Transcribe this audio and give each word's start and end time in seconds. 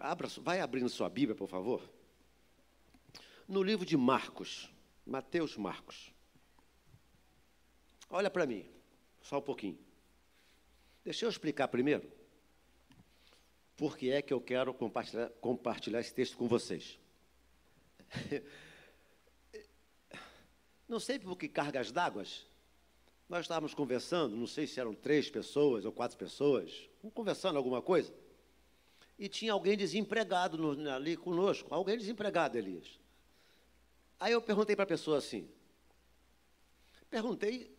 Abra, 0.00 0.26
vai 0.38 0.60
abrindo 0.60 0.88
sua 0.88 1.10
Bíblia, 1.10 1.36
por 1.36 1.46
favor. 1.46 1.86
No 3.46 3.62
livro 3.62 3.84
de 3.84 3.98
Marcos, 3.98 4.70
Mateus 5.04 5.58
Marcos. 5.58 6.10
Olha 8.08 8.30
para 8.30 8.46
mim, 8.46 8.66
só 9.20 9.38
um 9.38 9.42
pouquinho. 9.42 9.78
Deixa 11.04 11.26
eu 11.26 11.28
explicar 11.28 11.68
primeiro 11.68 12.10
por 13.76 13.96
que 13.98 14.10
é 14.10 14.22
que 14.22 14.32
eu 14.32 14.40
quero 14.40 14.72
compartilhar, 14.72 15.28
compartilhar 15.40 16.00
esse 16.00 16.14
texto 16.14 16.36
com 16.36 16.48
vocês. 16.48 16.98
Não 20.88 20.98
sei 20.98 21.18
por 21.18 21.36
que 21.36 21.46
cargas 21.46 21.92
d'água. 21.92 22.24
Nós 23.28 23.42
estávamos 23.42 23.74
conversando, 23.74 24.34
não 24.34 24.46
sei 24.46 24.66
se 24.66 24.80
eram 24.80 24.94
três 24.94 25.30
pessoas 25.30 25.84
ou 25.84 25.92
quatro 25.92 26.16
pessoas, 26.16 26.88
conversando 27.14 27.58
alguma 27.58 27.80
coisa, 27.80 28.12
e 29.20 29.28
tinha 29.28 29.52
alguém 29.52 29.76
desempregado 29.76 30.56
no, 30.56 30.90
ali 30.90 31.14
conosco, 31.14 31.72
alguém 31.74 31.98
desempregado, 31.98 32.56
Elias. 32.56 32.98
Aí 34.18 34.32
eu 34.32 34.40
perguntei 34.40 34.74
para 34.74 34.84
a 34.84 34.88
pessoa 34.88 35.18
assim, 35.18 35.46
perguntei 37.10 37.70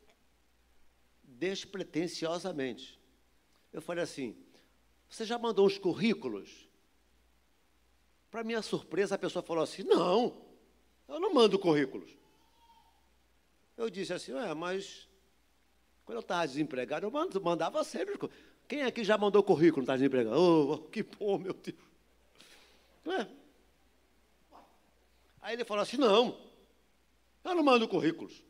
despretensiosamente. 1.23 2.99
Eu 3.73 3.81
falei 3.81 4.03
assim: 4.03 4.37
Você 5.09 5.25
já 5.25 5.39
mandou 5.39 5.65
os 5.65 5.79
currículos? 5.79 6.69
Para 8.29 8.43
minha 8.43 8.61
surpresa, 8.61 9.15
a 9.15 9.17
pessoa 9.17 9.41
falou 9.41 9.63
assim: 9.63 9.81
Não, 9.81 10.45
eu 11.07 11.19
não 11.19 11.33
mando 11.33 11.57
currículos. 11.57 12.11
Eu 13.75 13.89
disse 13.89 14.13
assim: 14.13 14.37
É, 14.37 14.53
mas 14.53 15.09
quando 16.05 16.17
eu 16.17 16.21
estava 16.21 16.45
desempregado, 16.45 17.07
eu 17.07 17.41
mandava 17.41 17.83
sempre. 17.83 18.15
Quem 18.71 18.83
aqui 18.83 19.03
já 19.03 19.17
mandou 19.17 19.43
currículo, 19.43 19.83
está 19.83 19.97
desempregado? 19.97 20.39
Oh, 20.39 20.77
que 20.77 21.03
bom, 21.03 21.37
meu 21.37 21.53
Deus. 21.53 21.75
É? 23.05 23.27
Aí 25.41 25.55
ele 25.55 25.65
falou 25.65 25.83
assim: 25.83 25.97
Não, 25.97 26.39
eu 27.43 27.53
não 27.53 27.63
mando 27.63 27.85
currículos. 27.85 28.41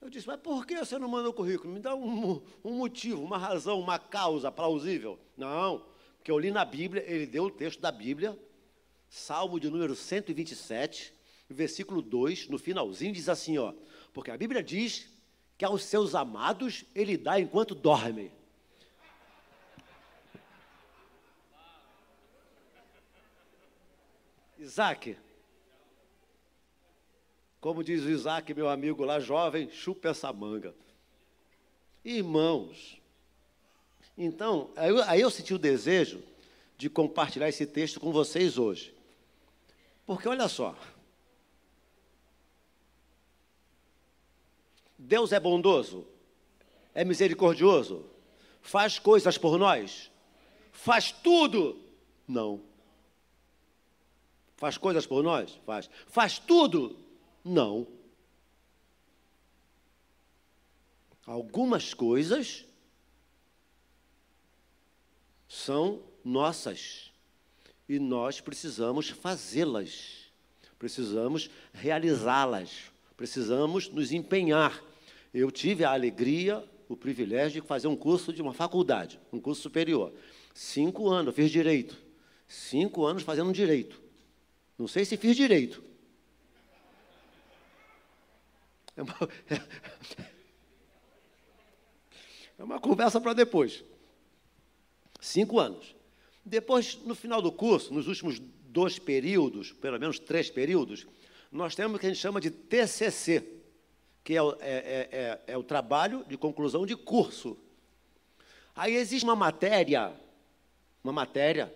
Eu 0.00 0.08
disse, 0.08 0.28
mas 0.28 0.38
por 0.38 0.64
que 0.64 0.78
você 0.78 0.96
não 0.96 1.08
manda 1.08 1.28
o 1.28 1.32
currículo? 1.32 1.74
Me 1.74 1.80
dá 1.80 1.92
um, 1.92 2.40
um 2.64 2.70
motivo, 2.70 3.20
uma 3.20 3.36
razão, 3.36 3.80
uma 3.80 3.98
causa 3.98 4.52
plausível. 4.52 5.18
Não, 5.36 5.84
porque 6.16 6.30
eu 6.30 6.38
li 6.38 6.52
na 6.52 6.64
Bíblia, 6.64 7.02
ele 7.04 7.26
deu 7.26 7.46
o 7.46 7.50
texto 7.50 7.80
da 7.80 7.90
Bíblia, 7.90 8.38
Salmo 9.08 9.58
de 9.58 9.68
número 9.68 9.96
127, 9.96 11.12
versículo 11.48 12.00
2, 12.00 12.48
no 12.48 12.60
finalzinho, 12.60 13.12
diz 13.12 13.28
assim, 13.28 13.58
ó, 13.58 13.74
porque 14.12 14.30
a 14.30 14.36
Bíblia 14.36 14.62
diz 14.62 15.10
que 15.58 15.64
aos 15.64 15.82
seus 15.82 16.14
amados 16.14 16.84
ele 16.94 17.16
dá 17.16 17.40
enquanto 17.40 17.74
dorme. 17.74 18.30
Isaac, 24.70 25.16
como 27.60 27.82
diz 27.82 28.04
o 28.04 28.08
Isaac, 28.08 28.54
meu 28.54 28.68
amigo 28.68 29.04
lá 29.04 29.18
jovem, 29.18 29.68
chupa 29.68 30.10
essa 30.10 30.32
manga. 30.32 30.72
Irmãos, 32.04 33.02
então, 34.16 34.70
aí 34.76 34.90
eu, 34.90 35.02
aí 35.02 35.20
eu 35.22 35.28
senti 35.28 35.52
o 35.52 35.58
desejo 35.58 36.22
de 36.78 36.88
compartilhar 36.88 37.48
esse 37.48 37.66
texto 37.66 37.98
com 37.98 38.12
vocês 38.12 38.58
hoje. 38.58 38.94
Porque 40.06 40.28
olha 40.28 40.46
só, 40.46 40.76
Deus 44.96 45.32
é 45.32 45.40
bondoso, 45.40 46.06
é 46.94 47.04
misericordioso, 47.04 48.08
faz 48.62 49.00
coisas 49.00 49.36
por 49.36 49.58
nós, 49.58 50.12
faz 50.70 51.10
tudo. 51.10 51.76
Não. 52.28 52.69
Faz 54.60 54.76
coisas 54.76 55.06
por 55.06 55.24
nós? 55.24 55.58
Faz. 55.64 55.88
Faz 56.06 56.38
tudo? 56.38 56.98
Não. 57.42 57.86
Algumas 61.26 61.94
coisas 61.94 62.66
são 65.48 66.02
nossas 66.22 67.10
e 67.88 67.98
nós 67.98 68.42
precisamos 68.42 69.08
fazê-las, 69.08 70.30
precisamos 70.78 71.48
realizá-las, 71.72 72.92
precisamos 73.16 73.88
nos 73.88 74.12
empenhar. 74.12 74.84
Eu 75.32 75.50
tive 75.50 75.84
a 75.84 75.92
alegria, 75.92 76.62
o 76.86 76.94
privilégio 76.94 77.62
de 77.62 77.66
fazer 77.66 77.88
um 77.88 77.96
curso 77.96 78.30
de 78.30 78.42
uma 78.42 78.52
faculdade, 78.52 79.18
um 79.32 79.40
curso 79.40 79.62
superior. 79.62 80.12
Cinco 80.52 81.08
anos, 81.08 81.28
eu 81.28 81.32
fiz 81.32 81.50
direito. 81.50 81.96
Cinco 82.46 83.06
anos 83.06 83.22
fazendo 83.22 83.54
direito. 83.54 84.09
Não 84.80 84.88
sei 84.88 85.04
se 85.04 85.18
fiz 85.18 85.36
direito, 85.36 85.84
é 88.96 89.02
uma, 89.02 89.14
é 92.58 92.64
uma 92.64 92.80
conversa 92.80 93.20
para 93.20 93.34
depois. 93.34 93.84
Cinco 95.20 95.60
anos. 95.60 95.94
Depois, 96.42 96.98
no 97.04 97.14
final 97.14 97.42
do 97.42 97.52
curso, 97.52 97.92
nos 97.92 98.08
últimos 98.08 98.38
dois 98.38 98.98
períodos, 98.98 99.70
pelo 99.70 100.00
menos 100.00 100.18
três 100.18 100.48
períodos, 100.48 101.06
nós 101.52 101.74
temos 101.74 101.98
o 101.98 102.00
que 102.00 102.06
a 102.06 102.08
gente 102.08 102.18
chama 102.18 102.40
de 102.40 102.50
TCC, 102.50 103.44
que 104.24 104.32
é 104.34 104.40
é, 104.40 104.48
é, 104.62 105.08
é, 105.12 105.42
é 105.48 105.58
o 105.58 105.62
trabalho 105.62 106.24
de 106.26 106.38
conclusão 106.38 106.86
de 106.86 106.96
curso. 106.96 107.54
Aí 108.74 108.96
existe 108.96 109.24
uma 109.24 109.36
matéria, 109.36 110.10
uma 111.04 111.12
matéria 111.12 111.70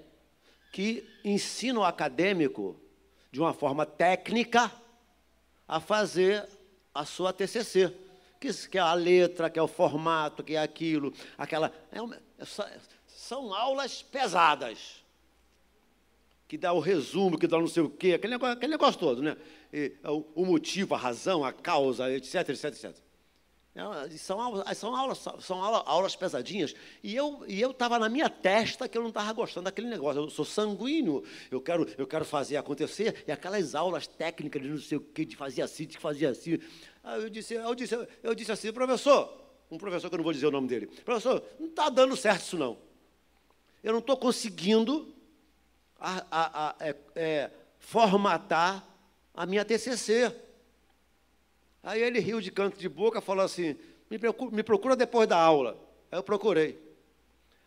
que 0.73 1.07
ensina 1.23 1.81
o 1.81 1.85
acadêmico, 1.85 2.81
de 3.35 3.41
uma 3.41 3.53
forma 3.53 3.85
técnica, 3.85 4.71
a 5.67 5.81
fazer 5.81 6.49
a 6.95 7.05
sua 7.05 7.33
TCC, 7.33 7.93
que, 8.39 8.53
que 8.69 8.79
é 8.79 8.81
a 8.81 8.95
letra, 8.95 9.51
que 9.51 9.59
é 9.59 9.63
o 9.63 9.67
formato, 9.67 10.45
que 10.45 10.55
é 10.55 10.63
aquilo, 10.63 11.13
aquela. 11.37 11.73
É 11.91 12.01
uma, 12.01 12.15
é 12.15 12.45
são 13.09 13.53
aulas 13.53 14.05
pesadas, 14.05 15.05
que 16.47 16.57
dá 16.57 16.73
o 16.73 16.79
resumo, 16.79 17.37
que 17.37 17.49
dá 17.49 17.59
não 17.59 17.67
sei 17.67 17.83
o 17.83 17.91
quê, 17.91 18.13
aquele 18.13 18.35
negócio, 18.35 18.55
aquele 18.55 18.71
negócio 18.71 19.01
todo, 19.01 19.21
né? 19.21 19.37
E, 19.73 19.97
o, 20.05 20.43
o, 20.43 20.47
motivo, 20.47 20.95
a 20.95 20.99
razão, 20.99 21.45
a 21.45 21.53
causa, 21.53 22.09
etc, 22.13 22.51
etc, 22.51 22.65
etc. 22.67 22.97
É, 23.75 24.17
são 24.17 24.41
aulas, 24.41 24.79
são 24.79 24.95
aulas, 24.95 25.25
são 25.41 25.63
aulas, 25.63 26.15
pesadinhas. 26.15 26.75
E 27.03 27.17
eu 27.17 27.45
e 27.49 27.61
estava 27.61 27.99
na 27.99 28.09
minha 28.09 28.31
testa 28.31 28.89
que 28.89 28.97
eu 28.97 29.03
não 29.03 29.09
estava 29.09 29.33
gostando 29.33 29.65
daquele 29.65 29.89
negócio. 29.89 30.23
Eu 30.23 30.31
sou 30.31 30.45
sanguíneo, 30.45 31.25
eu 31.51 31.61
quero, 31.61 31.89
eu 31.99 32.07
quero 32.07 32.25
fazer 32.25 32.57
acontecer. 32.57 33.25
E 33.27 33.33
aquelas 33.33 33.75
aulas 33.75 34.07
técnicas 34.07 34.63
de 34.63 34.69
não 34.69 34.79
sei 34.79 34.99
o 34.99 35.01
que, 35.01 35.25
de 35.25 35.35
fazer 35.35 35.63
assim, 35.63 35.87
de 35.87 35.99
fazer 35.99 36.27
assim. 36.27 36.59
Aí 37.03 37.23
eu 37.23 37.29
disse, 37.29 37.55
eu 37.55 37.75
disse, 37.75 38.09
eu 38.23 38.35
disse 38.35 38.53
assim, 38.53 38.73
professor, 38.73 39.45
um 39.69 39.77
professor 39.77 40.09
que 40.09 40.15
eu 40.15 40.19
não 40.19 40.25
vou 40.25 40.33
dizer 40.33 40.47
o 40.47 40.53
nome 40.53 40.69
dele, 40.69 40.87
professor, 41.05 41.43
não 41.59 41.67
está 41.67 41.89
dando 41.89 42.17
certo 42.17 42.43
isso 42.43 42.57
não. 42.57 42.79
Eu 43.83 43.93
não 43.93 43.99
estou 43.99 44.17
conseguindo 44.17 45.13
a, 45.99 46.25
a, 46.31 46.69
a, 46.69 46.77
é, 46.79 46.97
é, 47.17 47.51
formatar 47.81 48.87
a 49.35 49.45
minha 49.45 49.65
TCC. 49.65 50.44
Aí 51.85 52.03
ele 52.03 52.19
riu 52.19 52.41
de 52.41 52.51
canto 52.51 52.79
de 52.79 52.89
boca, 52.89 53.21
falou 53.21 53.45
assim: 53.45 53.77
me 54.11 54.19
procura, 54.19 54.57
me 54.57 54.63
procura 54.63 54.97
depois 54.97 55.29
da 55.29 55.37
aula. 55.37 55.79
Aí 56.11 56.19
eu 56.19 56.23
procurei. 56.23 56.83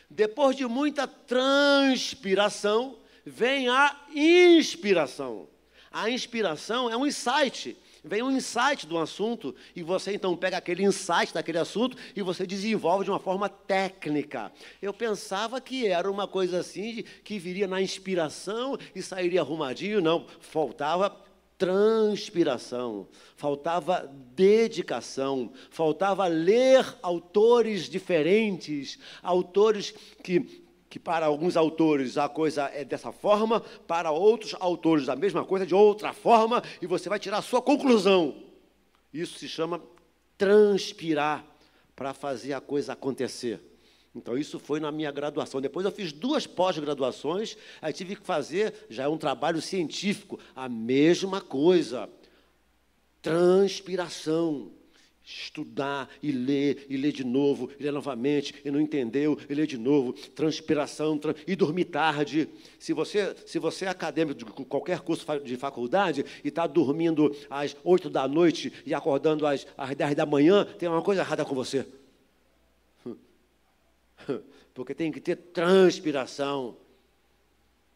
Depois 0.08 0.56
de 0.56 0.64
muita 0.66 1.06
transpiração, 1.06 2.96
vem 3.24 3.68
a 3.68 3.94
inspiração. 4.12 5.46
A 5.92 6.10
inspiração 6.10 6.90
é 6.90 6.96
um 6.96 7.06
insight. 7.06 7.76
Vem 8.02 8.22
um 8.22 8.30
insight 8.30 8.86
do 8.86 8.98
assunto 8.98 9.54
e 9.76 9.82
você 9.82 10.14
então 10.14 10.36
pega 10.36 10.56
aquele 10.56 10.82
insight 10.82 11.34
daquele 11.34 11.58
assunto 11.58 11.96
e 12.16 12.22
você 12.22 12.46
desenvolve 12.46 13.04
de 13.04 13.10
uma 13.10 13.18
forma 13.18 13.48
técnica. 13.48 14.50
Eu 14.80 14.92
pensava 14.94 15.60
que 15.60 15.86
era 15.86 16.10
uma 16.10 16.26
coisa 16.26 16.60
assim, 16.60 17.04
que 17.22 17.38
viria 17.38 17.66
na 17.66 17.82
inspiração 17.82 18.78
e 18.94 19.02
sairia 19.02 19.40
arrumadinho. 19.40 20.00
Não, 20.00 20.26
faltava 20.40 21.14
transpiração, 21.60 23.06
faltava 23.36 24.10
dedicação, 24.34 25.52
faltava 25.70 26.26
ler 26.26 26.96
autores 27.02 27.86
diferentes, 27.86 28.98
autores 29.22 29.92
que, 30.24 30.64
que 30.90 30.98
para 30.98 31.26
alguns 31.26 31.56
autores 31.56 32.18
a 32.18 32.28
coisa 32.28 32.64
é 32.74 32.84
dessa 32.84 33.12
forma, 33.12 33.60
para 33.86 34.10
outros 34.10 34.56
autores 34.58 35.08
a 35.08 35.14
mesma 35.14 35.44
coisa 35.44 35.64
de 35.64 35.72
outra 35.72 36.12
forma, 36.12 36.60
e 36.82 36.86
você 36.86 37.08
vai 37.08 37.20
tirar 37.20 37.38
a 37.38 37.42
sua 37.42 37.62
conclusão. 37.62 38.34
Isso 39.14 39.38
se 39.38 39.48
chama 39.48 39.80
transpirar 40.36 41.46
para 41.94 42.12
fazer 42.12 42.54
a 42.54 42.60
coisa 42.60 42.94
acontecer. 42.94 43.60
Então, 44.12 44.36
isso 44.36 44.58
foi 44.58 44.80
na 44.80 44.90
minha 44.90 45.12
graduação. 45.12 45.60
Depois, 45.60 45.86
eu 45.86 45.92
fiz 45.92 46.10
duas 46.12 46.44
pós-graduações, 46.44 47.56
aí 47.80 47.92
tive 47.92 48.16
que 48.16 48.26
fazer, 48.26 48.74
já 48.90 49.04
é 49.04 49.08
um 49.08 49.16
trabalho 49.16 49.62
científico, 49.62 50.40
a 50.56 50.68
mesma 50.68 51.40
coisa. 51.40 52.10
Transpiração. 53.22 54.72
Estudar 55.30 56.08
e 56.20 56.32
ler, 56.32 56.86
e 56.88 56.96
ler 56.96 57.12
de 57.12 57.22
novo, 57.22 57.70
e 57.78 57.82
ler 57.82 57.92
novamente, 57.92 58.54
e 58.64 58.70
não 58.70 58.80
entendeu, 58.80 59.38
e 59.48 59.54
ler 59.54 59.66
de 59.66 59.78
novo, 59.78 60.12
transpiração, 60.12 61.16
tra... 61.16 61.34
e 61.46 61.54
dormir 61.54 61.84
tarde. 61.84 62.48
Se 62.78 62.92
você, 62.92 63.36
se 63.46 63.58
você 63.60 63.84
é 63.84 63.88
acadêmico 63.88 64.38
de 64.38 64.44
qualquer 64.44 65.00
curso 65.00 65.24
de 65.38 65.56
faculdade 65.56 66.24
e 66.42 66.48
está 66.48 66.66
dormindo 66.66 67.34
às 67.48 67.76
oito 67.84 68.10
da 68.10 68.26
noite 68.26 68.72
e 68.84 68.92
acordando 68.92 69.46
às, 69.46 69.64
dez 69.96 70.14
da 70.16 70.26
manhã, 70.26 70.64
tem 70.64 70.88
uma 70.88 71.02
coisa 71.02 71.20
errada 71.20 71.44
com 71.44 71.54
você. 71.54 71.86
porque 74.74 74.94
tem 74.94 75.12
que 75.12 75.20
ter 75.20 75.36
transpiração. 75.36 76.76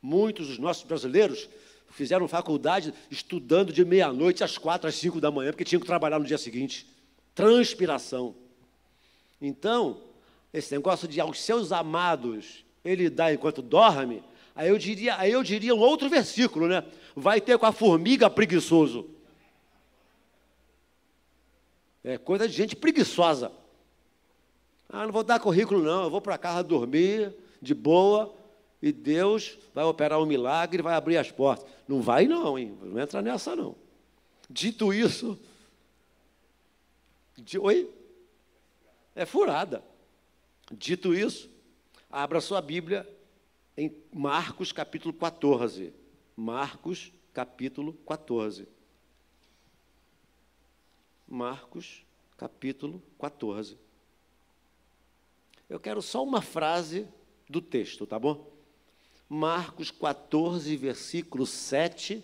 Muitos 0.01 0.49
dos 0.49 0.59
nossos 0.59 0.85
brasileiros 0.85 1.49
fizeram 1.91 2.29
faculdade 2.29 2.93
estudando 3.11 3.73
de 3.73 3.85
meia-noite 3.85 4.45
às 4.45 4.59
quatro, 4.59 4.89
às 4.89 4.95
cinco 4.95 5.21
da 5.21 5.31
manhã, 5.31 5.51
porque 5.51 5.65
tinham 5.65 5.81
que 5.81 5.87
trabalhar 5.87 6.19
no 6.19 6.25
dia 6.25 6.39
seguinte. 6.39 6.87
Transpiração. 7.35 8.35
Então, 9.41 10.01
esse 10.53 10.75
negócio 10.75 11.09
de 11.09 11.21
aos 11.21 11.41
seus 11.41 11.73
amados 11.73 12.65
ele 12.85 13.09
dá 13.09 13.33
enquanto 13.33 13.63
dorme, 13.63 14.23
aí 14.55 14.69
eu 14.69 14.77
diria, 14.77 15.19
aí 15.19 15.33
eu 15.33 15.43
diria 15.43 15.75
um 15.75 15.81
outro 15.81 16.09
versículo, 16.09 16.69
né? 16.69 16.85
Vai 17.17 17.41
ter 17.41 17.59
com 17.59 17.65
a 17.65 17.73
formiga 17.73 18.29
preguiçoso. 18.29 19.09
É 22.03 22.19
coisa 22.19 22.47
de 22.47 22.55
gente 22.55 22.77
preguiçosa. 22.77 23.51
Ah, 24.89 25.07
não 25.07 25.13
vou 25.13 25.25
dar 25.25 25.41
currículo, 25.41 25.83
não, 25.83 26.05
eu 26.05 26.11
vou 26.11 26.21
para 26.21 26.37
casa 26.37 26.63
dormir, 26.63 27.35
de 27.61 27.75
boa, 27.75 28.35
e 28.83 28.93
Deus 28.93 29.59
vai 29.75 29.85
operar 29.85 30.21
um 30.21 30.27
milagre 30.27 30.83
vai 30.83 30.95
abrir 30.95 31.17
as 31.17 31.31
portas. 31.31 31.67
Não 31.89 32.03
vai, 32.03 32.27
não, 32.27 32.59
hein? 32.59 32.77
Não 32.83 33.01
entra 33.01 33.23
nessa, 33.23 33.57
não. 33.57 33.75
Dito 34.51 34.93
isso, 34.93 35.39
de, 37.37 37.59
oi? 37.59 37.93
É 39.15 39.27
furada. 39.27 39.85
Dito 40.73 41.15
isso, 41.15 41.51
abra 42.11 42.41
sua 42.41 42.63
Bíblia 42.63 43.09
em 43.77 43.95
Marcos 44.13 44.73
capítulo 44.73 45.13
14. 45.13 45.93
Marcos 46.37 47.13
capítulo 47.33 47.93
14. 48.07 48.69
Marcos 51.29 52.05
capítulo 52.37 53.03
14. 53.19 53.77
Eu 55.69 55.81
quero 55.81 56.03
só 56.03 56.23
uma 56.23 56.43
frase 56.43 57.09
do 57.49 57.61
texto, 57.61 58.07
tá 58.07 58.19
bom? 58.19 58.53
Marcos 59.29 59.91
14, 59.91 60.77
versículo 60.77 61.47
7. 61.47 62.23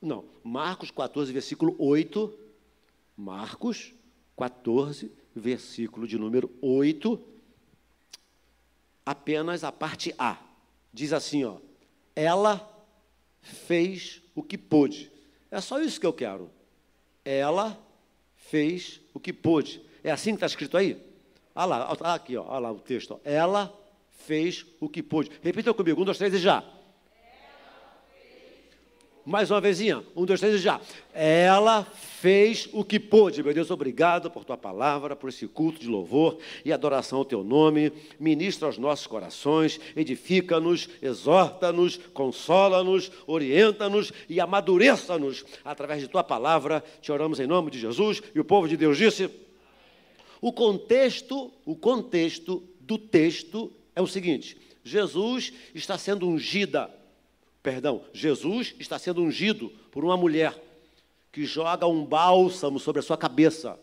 Não, 0.00 0.24
Marcos 0.44 0.90
14, 0.90 1.32
versículo 1.32 1.74
8. 1.78 2.32
Marcos 3.16 3.94
14, 4.36 5.10
versículo 5.34 6.06
de 6.06 6.18
número 6.18 6.50
8. 6.60 7.20
Apenas 9.04 9.64
a 9.64 9.72
parte 9.72 10.14
A. 10.18 10.36
Diz 10.92 11.12
assim, 11.12 11.44
ó. 11.44 11.56
Ela 12.14 12.68
fez 13.40 14.22
o 14.34 14.42
que 14.42 14.58
pôde. 14.58 15.10
É 15.50 15.60
só 15.60 15.80
isso 15.80 16.00
que 16.00 16.06
eu 16.06 16.12
quero. 16.12 16.50
Ela 17.24 17.78
fez 18.34 19.00
o 19.14 19.20
que 19.20 19.32
pôde. 19.32 19.82
É 20.02 20.10
assim 20.10 20.30
que 20.30 20.36
está 20.36 20.46
escrito 20.46 20.76
aí? 20.76 21.00
Olha 21.54 21.66
lá, 21.66 22.14
aqui, 22.14 22.36
ó, 22.36 22.44
olha 22.46 22.58
lá 22.58 22.72
o 22.72 22.78
texto. 22.78 23.12
Ó. 23.12 23.20
Ela 23.24 23.74
fez 24.10 24.66
o 24.80 24.88
que 24.88 25.02
pôde. 25.02 25.30
Repita 25.42 25.72
comigo, 25.72 26.00
um, 26.00 26.04
dois, 26.04 26.18
três 26.18 26.34
e 26.34 26.38
já. 26.38 26.62
Mais 29.28 29.50
uma 29.50 29.60
vezinha, 29.60 30.04
um, 30.14 30.24
dois, 30.24 30.38
três 30.38 30.54
e 30.54 30.58
já. 30.58 30.80
Ela 31.12 31.82
fez 31.82 32.68
o 32.72 32.84
que 32.84 33.00
pôde. 33.00 33.42
Meu 33.42 33.52
Deus, 33.52 33.72
obrigado 33.72 34.30
por 34.30 34.44
tua 34.44 34.56
palavra, 34.56 35.16
por 35.16 35.28
esse 35.28 35.48
culto 35.48 35.80
de 35.80 35.88
louvor 35.88 36.38
e 36.64 36.72
adoração 36.72 37.18
ao 37.18 37.24
teu 37.24 37.42
nome. 37.42 37.92
Ministra 38.20 38.68
aos 38.68 38.78
nossos 38.78 39.08
corações, 39.08 39.80
edifica-nos, 39.96 40.88
exorta-nos, 41.02 41.96
consola-nos, 42.14 43.10
orienta-nos 43.26 44.12
e 44.28 44.38
amadureça-nos 44.38 45.44
através 45.64 46.00
de 46.00 46.06
tua 46.06 46.22
palavra. 46.22 46.80
Te 47.02 47.10
oramos 47.10 47.40
em 47.40 47.48
nome 47.48 47.72
de 47.72 47.80
Jesus. 47.80 48.22
E 48.32 48.38
o 48.38 48.44
povo 48.44 48.68
de 48.68 48.76
Deus 48.76 48.96
disse. 48.96 49.28
O 50.40 50.52
contexto, 50.52 51.52
o 51.64 51.74
contexto 51.74 52.62
do 52.78 52.96
texto 52.96 53.72
é 53.92 54.00
o 54.00 54.06
seguinte: 54.06 54.56
Jesus 54.84 55.52
está 55.74 55.98
sendo 55.98 56.28
ungida, 56.28 56.88
perdão, 57.66 58.04
Jesus 58.12 58.76
está 58.78 58.96
sendo 58.96 59.20
ungido 59.20 59.70
por 59.90 60.04
uma 60.04 60.16
mulher 60.16 60.56
que 61.32 61.44
joga 61.44 61.84
um 61.84 62.04
bálsamo 62.04 62.78
sobre 62.78 63.00
a 63.00 63.02
sua 63.02 63.16
cabeça. 63.16 63.76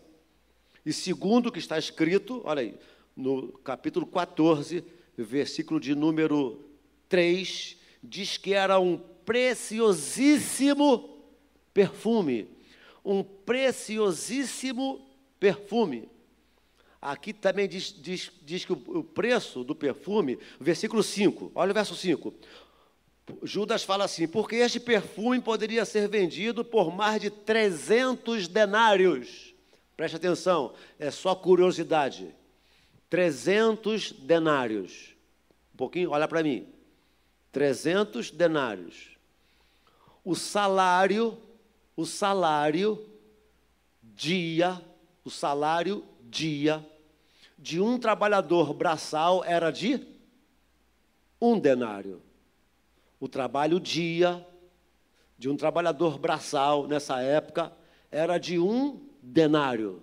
E 0.86 0.90
segundo 0.90 1.48
o 1.48 1.52
que 1.52 1.58
está 1.58 1.78
escrito, 1.78 2.40
olha 2.46 2.62
aí, 2.62 2.74
no 3.14 3.52
capítulo 3.58 4.06
14, 4.06 4.82
versículo 5.18 5.78
de 5.78 5.94
número 5.94 6.64
3, 7.10 7.76
diz 8.02 8.38
que 8.38 8.54
era 8.54 8.80
um 8.80 8.96
preciosíssimo 8.96 11.22
perfume. 11.74 12.48
Um 13.04 13.22
preciosíssimo 13.22 15.06
perfume. 15.38 16.08
Aqui 17.04 17.34
também 17.34 17.68
diz, 17.68 17.94
diz, 18.00 18.32
diz 18.40 18.64
que 18.64 18.72
o, 18.72 19.04
preço 19.04 19.62
do 19.62 19.74
perfume, 19.74 20.38
versículo 20.58 21.02
5, 21.02 21.52
olha 21.54 21.70
o 21.70 21.74
verso 21.74 21.94
5. 21.94 22.32
Judas 23.42 23.82
fala 23.82 24.04
assim: 24.04 24.26
porque 24.26 24.56
este 24.56 24.78
perfume 24.78 25.40
poderia 25.40 25.84
ser 25.84 26.08
vendido 26.08 26.64
por 26.64 26.94
mais 26.94 27.20
de 27.20 27.30
300 27.30 28.48
denários. 28.48 29.54
Preste 29.96 30.16
atenção, 30.16 30.74
é 30.98 31.10
só 31.10 31.34
curiosidade. 31.34 32.34
300 33.08 34.12
denários. 34.12 35.14
Um 35.72 35.76
pouquinho, 35.76 36.10
olha 36.10 36.26
para 36.26 36.42
mim. 36.42 36.66
300 37.52 38.30
denários. 38.30 39.16
O 40.24 40.34
salário, 40.34 41.38
o 41.96 42.04
salário 42.04 43.08
dia, 44.02 44.80
o 45.24 45.30
salário 45.30 46.04
dia 46.22 46.84
de 47.58 47.80
um 47.80 47.98
trabalhador 47.98 48.74
braçal 48.74 49.44
era 49.44 49.70
de 49.70 50.04
um 51.40 51.58
denário. 51.58 52.20
O 53.24 53.28
trabalho 53.28 53.80
dia 53.80 54.46
de 55.38 55.48
um 55.48 55.56
trabalhador 55.56 56.18
braçal 56.18 56.86
nessa 56.86 57.22
época 57.22 57.72
era 58.10 58.36
de 58.36 58.58
um 58.58 59.00
denário. 59.22 60.02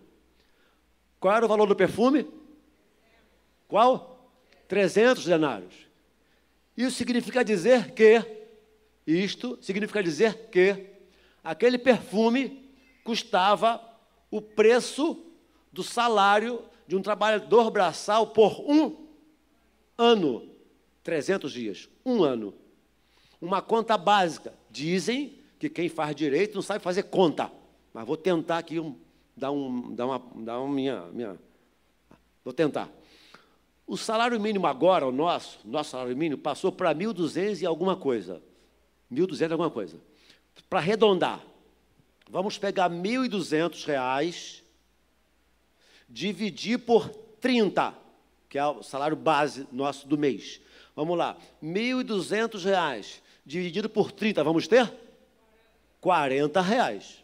Qual 1.19 1.35
era 1.35 1.45
o 1.45 1.47
valor 1.47 1.67
do 1.67 1.75
perfume? 1.75 2.27
Qual? 3.67 4.27
300 4.67 5.23
denários. 5.23 5.71
Isso 6.75 6.97
significa 6.97 7.45
dizer 7.45 7.91
que, 7.91 8.25
isto 9.05 9.55
significa 9.61 10.01
dizer 10.01 10.49
que 10.49 10.87
aquele 11.43 11.77
perfume 11.77 12.73
custava 13.03 13.79
o 14.31 14.41
preço 14.41 15.23
do 15.71 15.83
salário 15.83 16.65
de 16.87 16.95
um 16.95 17.03
trabalhador 17.03 17.69
braçal 17.69 18.25
por 18.25 18.61
um 18.67 18.97
ano, 19.95 20.49
300 21.03 21.51
dias, 21.51 21.87
um 22.03 22.23
ano. 22.23 22.59
Uma 23.41 23.61
conta 23.61 23.97
básica. 23.97 24.53
Dizem 24.69 25.39
que 25.59 25.69
quem 25.69 25.89
faz 25.89 26.15
direito 26.15 26.55
não 26.55 26.61
sabe 26.61 26.83
fazer 26.83 27.03
conta. 27.03 27.51
mas 27.93 28.05
vou 28.05 28.15
tentar 28.15 28.59
aqui 28.59 28.79
um, 28.79 28.95
dar, 29.35 29.51
um, 29.51 29.93
dar, 29.93 30.05
uma, 30.05 30.21
dar 30.35 30.59
uma 30.59 30.73
minha, 30.73 31.01
minha. 31.07 31.39
Vou 32.43 32.53
tentar. 32.53 32.89
O 33.85 33.97
salário 33.97 34.39
mínimo 34.39 34.67
agora, 34.67 35.05
o 35.05 35.11
nosso, 35.11 35.59
nosso 35.65 35.91
salário 35.91 36.15
mínimo, 36.15 36.41
passou 36.41 36.71
para 36.71 36.95
1.200 36.95 37.61
e 37.61 37.65
alguma 37.65 37.95
coisa. 37.95 38.41
1.200 39.11 39.49
e 39.49 39.51
alguma 39.51 39.69
coisa. 39.69 39.97
Para 40.69 40.79
arredondar, 40.79 41.41
vamos 42.29 42.57
pegar 42.57 42.89
1.200 42.89 43.85
reais, 43.85 44.63
dividir 46.07 46.79
por 46.79 47.09
30, 47.41 47.93
que 48.47 48.57
é 48.57 48.65
o 48.65 48.81
salário 48.81 49.17
base 49.17 49.67
nosso 49.71 50.07
do 50.07 50.17
mês. 50.17 50.61
Vamos 50.95 51.17
lá, 51.17 51.37
1.200 51.61 52.63
reais, 52.63 53.20
dividido 53.45 53.89
por 53.89 54.11
30, 54.11 54.43
vamos 54.43 54.67
ter? 54.67 54.91
40 55.99 56.61
reais. 56.61 57.23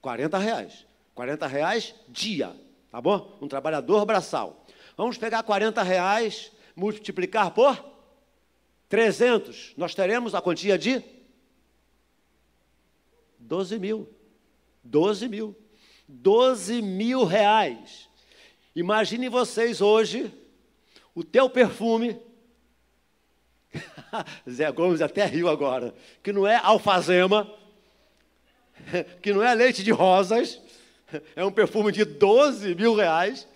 40 0.00 0.38
reais. 0.38 0.86
40 1.14 1.46
reais 1.46 1.94
dia, 2.08 2.54
tá 2.90 3.00
bom? 3.00 3.38
Um 3.40 3.48
trabalhador 3.48 4.04
braçal. 4.04 4.66
Vamos 4.96 5.16
pegar 5.18 5.42
40 5.42 5.82
reais, 5.82 6.52
multiplicar 6.74 7.50
por 7.52 7.82
300. 8.88 9.74
Nós 9.76 9.94
teremos 9.94 10.34
a 10.34 10.42
quantia 10.42 10.78
de 10.78 11.02
12 13.38 13.78
mil. 13.78 14.08
12 14.84 15.28
mil. 15.28 15.56
12 16.08 16.82
mil 16.82 17.24
reais. 17.24 18.08
Imagine 18.74 19.28
vocês 19.28 19.80
hoje, 19.80 20.32
o 21.14 21.24
teu 21.24 21.48
perfume, 21.48 22.20
Zé 24.48 24.70
Gomes 24.72 25.00
até 25.00 25.24
riu 25.24 25.48
agora, 25.48 25.94
que 26.22 26.32
não 26.32 26.46
é 26.46 26.56
alfazema, 26.56 27.50
que 29.22 29.32
não 29.32 29.42
é 29.42 29.54
leite 29.54 29.82
de 29.82 29.90
rosas, 29.90 30.60
é 31.34 31.44
um 31.44 31.52
perfume 31.52 31.92
de 31.92 32.04
12 32.04 32.74
mil 32.74 32.94
reais, 32.94 33.46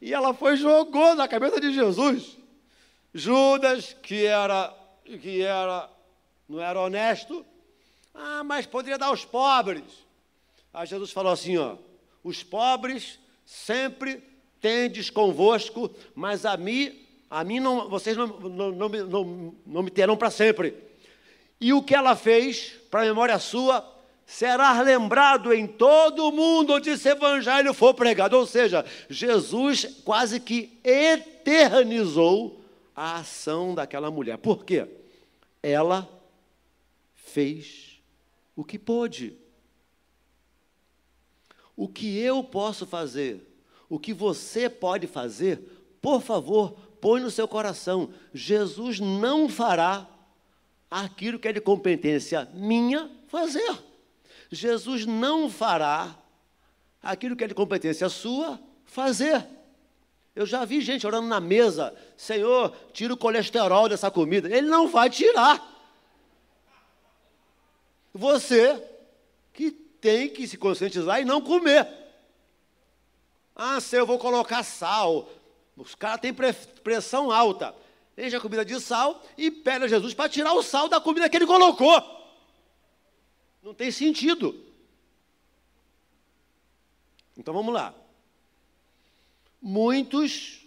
e 0.00 0.14
ela 0.14 0.32
foi 0.32 0.54
e 0.54 0.56
jogou 0.56 1.14
na 1.14 1.26
cabeça 1.26 1.60
de 1.60 1.72
Jesus. 1.72 2.36
Judas, 3.12 3.96
que 4.02 4.26
era, 4.26 4.72
que 5.20 5.42
era, 5.42 5.90
não 6.48 6.60
era 6.60 6.80
honesto, 6.80 7.44
ah, 8.14 8.44
mas 8.44 8.66
poderia 8.66 8.98
dar 8.98 9.06
aos 9.06 9.24
pobres. 9.24 9.84
Aí 10.72 10.86
Jesus 10.86 11.10
falou 11.10 11.32
assim: 11.32 11.56
ó, 11.56 11.76
os 12.22 12.42
pobres 12.42 13.18
sempre 13.44 14.22
tendes 14.60 15.10
convosco, 15.10 15.90
mas 16.14 16.44
a 16.44 16.56
mim, 16.56 17.06
a 17.30 17.44
mim 17.44 17.60
não, 17.60 17.88
vocês 17.88 18.16
não, 18.16 18.26
não, 18.26 18.72
não, 18.72 19.54
não, 19.66 19.82
me 19.82 19.90
terão 19.90 20.16
para 20.16 20.30
sempre. 20.30 20.74
E 21.60 21.72
o 21.72 21.82
que 21.82 21.94
ela 21.94 22.16
fez, 22.16 22.72
para 22.90 23.02
a 23.02 23.04
memória 23.04 23.38
sua, 23.38 23.86
será 24.24 24.80
lembrado 24.80 25.52
em 25.52 25.66
todo 25.66 26.28
o 26.28 26.32
mundo 26.32 26.74
onde 26.74 26.90
esse 26.90 27.08
evangelho 27.08 27.74
for 27.74 27.92
pregado. 27.92 28.36
Ou 28.36 28.46
seja, 28.46 28.84
Jesus 29.10 30.00
quase 30.04 30.40
que 30.40 30.78
eternizou 30.82 32.62
a 32.94 33.16
ação 33.16 33.74
daquela 33.74 34.10
mulher. 34.10 34.38
Por 34.38 34.64
quê? 34.64 34.86
Ela 35.62 36.08
fez 37.14 38.00
o 38.56 38.64
que 38.64 38.78
pôde. 38.78 39.36
O 41.76 41.86
que 41.88 42.18
eu 42.18 42.42
posso 42.42 42.86
fazer, 42.86 43.40
o 43.88 43.98
que 43.98 44.12
você 44.12 44.68
pode 44.68 45.06
fazer, 45.06 45.60
por 46.00 46.20
favor, 46.20 46.76
põe 47.00 47.20
no 47.20 47.30
seu 47.30 47.46
coração. 47.46 48.10
Jesus 48.32 49.00
não 49.00 49.48
fará 49.48 50.06
aquilo 50.90 51.38
que 51.38 51.48
é 51.48 51.52
de 51.52 51.60
competência 51.60 52.48
minha 52.54 53.10
fazer. 53.28 53.78
Jesus 54.50 55.04
não 55.04 55.50
fará 55.50 56.16
aquilo 57.02 57.36
que 57.36 57.44
é 57.44 57.48
de 57.48 57.54
competência 57.54 58.08
sua 58.08 58.60
fazer. 58.84 59.46
Eu 60.34 60.46
já 60.46 60.64
vi 60.64 60.80
gente 60.80 61.06
orando 61.06 61.26
na 61.26 61.40
mesa, 61.40 61.94
Senhor, 62.16 62.74
tira 62.92 63.12
o 63.12 63.16
colesterol 63.16 63.88
dessa 63.88 64.10
comida. 64.10 64.48
Ele 64.48 64.68
não 64.68 64.88
vai 64.88 65.10
tirar. 65.10 65.76
Você 68.14 68.80
que 69.52 69.70
tem 69.70 70.28
que 70.28 70.46
se 70.46 70.56
conscientizar 70.56 71.20
e 71.20 71.24
não 71.24 71.40
comer. 71.40 71.88
Ah, 73.54 73.80
se 73.80 73.96
eu 73.96 74.06
vou 74.06 74.18
colocar 74.18 74.62
sal. 74.62 75.28
Os 75.78 75.94
caras 75.94 76.20
têm 76.20 76.34
pressão 76.34 77.30
alta. 77.30 77.74
Enche 78.16 78.34
a 78.34 78.40
comida 78.40 78.64
de 78.64 78.80
sal 78.80 79.22
e 79.36 79.50
pede 79.50 79.84
a 79.84 79.88
Jesus 79.88 80.12
para 80.12 80.28
tirar 80.28 80.52
o 80.52 80.62
sal 80.62 80.88
da 80.88 81.00
comida 81.00 81.28
que 81.28 81.36
ele 81.36 81.46
colocou. 81.46 82.02
Não 83.62 83.72
tem 83.72 83.90
sentido. 83.90 84.64
Então 87.36 87.54
vamos 87.54 87.72
lá. 87.72 87.94
Muitos, 89.62 90.66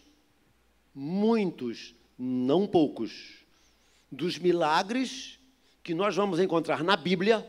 muitos, 0.95 1.93
não 2.17 2.65
poucos, 2.65 3.43
dos 4.09 4.37
milagres 4.37 5.39
que 5.83 5.93
nós 5.93 6.15
vamos 6.15 6.39
encontrar 6.39 6.83
na 6.83 6.95
Bíblia, 6.95 7.45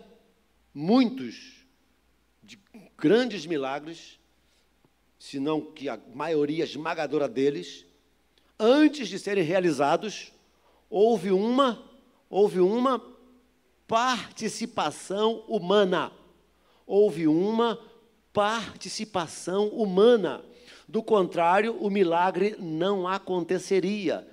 muitos 0.75 1.64
de 2.42 2.59
grandes 2.97 3.47
milagres, 3.47 4.19
se 5.23 5.38
não 5.38 5.61
que 5.61 5.88
a 5.88 5.97
maioria 6.12 6.64
esmagadora 6.64 7.29
deles, 7.29 7.87
antes 8.59 9.07
de 9.07 9.21
serem 9.21 9.45
realizados, 9.45 10.33
houve 10.91 11.31
uma, 11.31 11.81
houve 12.29 12.59
uma 12.59 13.00
participação 13.87 15.45
humana. 15.47 16.11
Houve 16.85 17.29
uma 17.29 17.79
participação 18.33 19.69
humana. 19.69 20.45
Do 20.88 21.05
contrário, 21.05 21.76
o 21.76 21.88
milagre 21.88 22.57
não 22.59 23.07
aconteceria. 23.07 24.26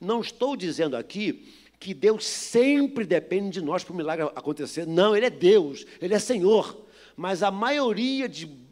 Não 0.00 0.22
estou 0.22 0.56
dizendo 0.56 0.96
aqui 0.96 1.52
que 1.78 1.92
Deus 1.92 2.24
sempre 2.24 3.04
depende 3.04 3.60
de 3.60 3.62
nós 3.62 3.84
para 3.84 3.92
o 3.92 3.96
milagre 3.96 4.24
acontecer. 4.34 4.86
Não, 4.86 5.14
Ele 5.14 5.26
é 5.26 5.30
Deus, 5.30 5.84
Ele 6.00 6.14
é 6.14 6.18
Senhor. 6.18 6.86
Mas 7.14 7.42
a 7.42 7.50
maioria 7.50 8.26
de, 8.26 8.69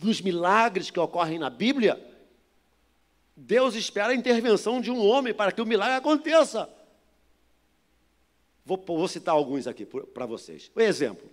dos 0.00 0.20
milagres 0.20 0.90
que 0.90 1.00
ocorrem 1.00 1.38
na 1.38 1.50
Bíblia, 1.50 2.00
Deus 3.36 3.74
espera 3.74 4.12
a 4.12 4.16
intervenção 4.16 4.80
de 4.80 4.90
um 4.90 5.04
homem 5.04 5.34
para 5.34 5.52
que 5.52 5.60
o 5.60 5.66
milagre 5.66 5.96
aconteça. 5.96 6.68
Vou, 8.64 8.82
vou 8.86 9.08
citar 9.08 9.34
alguns 9.34 9.66
aqui 9.66 9.86
para 9.86 10.26
vocês. 10.26 10.70
Um 10.76 10.80
exemplo. 10.80 11.28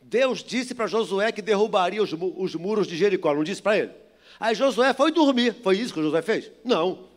Deus 0.00 0.42
disse 0.42 0.74
para 0.74 0.86
Josué 0.86 1.32
que 1.32 1.42
derrubaria 1.42 2.02
os, 2.02 2.12
os 2.12 2.54
muros 2.54 2.86
de 2.86 2.96
Jericó, 2.96 3.34
não 3.34 3.42
disse 3.42 3.62
para 3.62 3.78
ele? 3.78 3.92
Aí 4.38 4.54
Josué 4.54 4.92
foi 4.92 5.10
dormir. 5.10 5.54
Foi 5.62 5.78
isso 5.78 5.94
que 5.94 6.02
Josué 6.02 6.22
fez? 6.22 6.50
Não. 6.62 7.08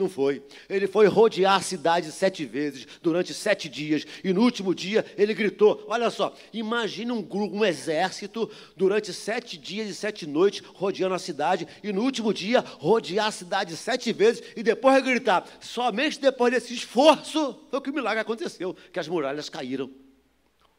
Não 0.00 0.08
foi. 0.08 0.42
Ele 0.66 0.86
foi 0.86 1.06
rodear 1.08 1.56
a 1.56 1.60
cidade 1.60 2.10
sete 2.10 2.46
vezes, 2.46 2.86
durante 3.02 3.34
sete 3.34 3.68
dias, 3.68 4.06
e 4.24 4.32
no 4.32 4.40
último 4.40 4.74
dia 4.74 5.04
ele 5.18 5.34
gritou: 5.34 5.84
Olha 5.86 6.08
só, 6.08 6.34
imagine 6.54 7.12
um, 7.12 7.20
grupo, 7.20 7.54
um 7.54 7.66
exército 7.66 8.50
durante 8.74 9.12
sete 9.12 9.58
dias 9.58 9.90
e 9.90 9.94
sete 9.94 10.26
noites 10.26 10.62
rodeando 10.72 11.14
a 11.14 11.18
cidade, 11.18 11.68
e 11.84 11.92
no 11.92 12.02
último 12.02 12.32
dia 12.32 12.60
rodear 12.60 13.26
a 13.26 13.30
cidade 13.30 13.76
sete 13.76 14.10
vezes 14.10 14.42
e 14.56 14.62
depois 14.62 15.04
gritar. 15.04 15.46
Somente 15.60 16.18
depois 16.18 16.50
desse 16.50 16.72
esforço 16.72 17.60
foi 17.70 17.80
que 17.82 17.90
o 17.90 17.94
milagre 17.94 18.20
aconteceu, 18.20 18.74
que 18.90 18.98
as 18.98 19.06
muralhas 19.06 19.50
caíram. 19.50 19.90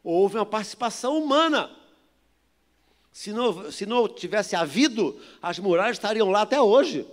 Houve 0.02 0.34
uma 0.34 0.44
participação 0.44 1.16
humana. 1.16 1.70
Se 3.12 3.32
não, 3.32 3.70
se 3.70 3.86
não 3.86 4.08
tivesse 4.08 4.56
havido, 4.56 5.16
as 5.40 5.60
muralhas 5.60 5.96
estariam 5.96 6.28
lá 6.28 6.42
até 6.42 6.60
hoje. 6.60 7.06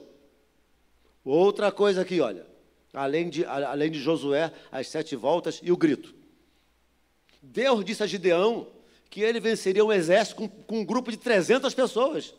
Outra 1.23 1.71
coisa 1.71 2.01
aqui, 2.01 2.19
olha. 2.21 2.45
Além 2.93 3.29
de, 3.29 3.45
além 3.45 3.91
de 3.91 3.99
Josué, 3.99 4.51
as 4.71 4.87
sete 4.87 5.15
voltas 5.15 5.59
e 5.61 5.71
o 5.71 5.77
grito. 5.77 6.13
Deus 7.41 7.85
disse 7.85 8.03
a 8.03 8.07
Gideão 8.07 8.67
que 9.09 9.21
ele 9.21 9.39
venceria 9.39 9.83
um 9.83 9.91
exército 9.91 10.35
com, 10.37 10.47
com 10.47 10.79
um 10.79 10.85
grupo 10.85 11.11
de 11.11 11.17
300 11.17 11.73
pessoas. 11.73 12.33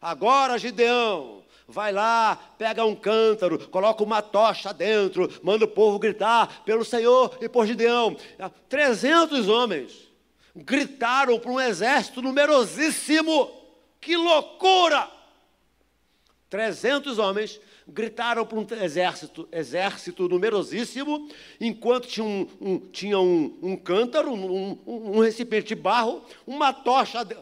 Agora, 0.00 0.58
Gideão, 0.58 1.42
vai 1.66 1.92
lá, 1.92 2.36
pega 2.58 2.84
um 2.84 2.94
cântaro, 2.94 3.68
coloca 3.68 4.02
uma 4.02 4.22
tocha 4.22 4.72
dentro, 4.72 5.28
manda 5.42 5.64
o 5.64 5.68
povo 5.68 5.98
gritar 5.98 6.62
pelo 6.64 6.84
Senhor 6.84 7.36
e 7.40 7.48
por 7.48 7.66
Gideão. 7.66 8.16
300 8.68 9.48
homens 9.48 10.06
gritaram 10.54 11.38
para 11.38 11.50
um 11.50 11.60
exército 11.60 12.22
numerosíssimo. 12.22 13.50
Que 14.00 14.16
loucura! 14.16 15.10
300 16.48 17.18
homens 17.18 17.60
gritaram 17.86 18.44
para 18.44 18.58
um 18.58 18.66
exército, 18.82 19.48
exército 19.52 20.28
numerosíssimo, 20.28 21.28
enquanto 21.60 22.08
tinha 22.08 22.24
um, 22.26 22.46
um 22.60 22.78
tinha 22.78 23.18
um, 23.18 23.58
um 23.62 23.76
cântaro, 23.76 24.32
um, 24.32 24.78
um, 24.86 25.20
recipiente 25.20 25.68
de 25.68 25.74
barro, 25.74 26.22
uma 26.46 26.72
tocha. 26.72 27.24
De... 27.24 27.36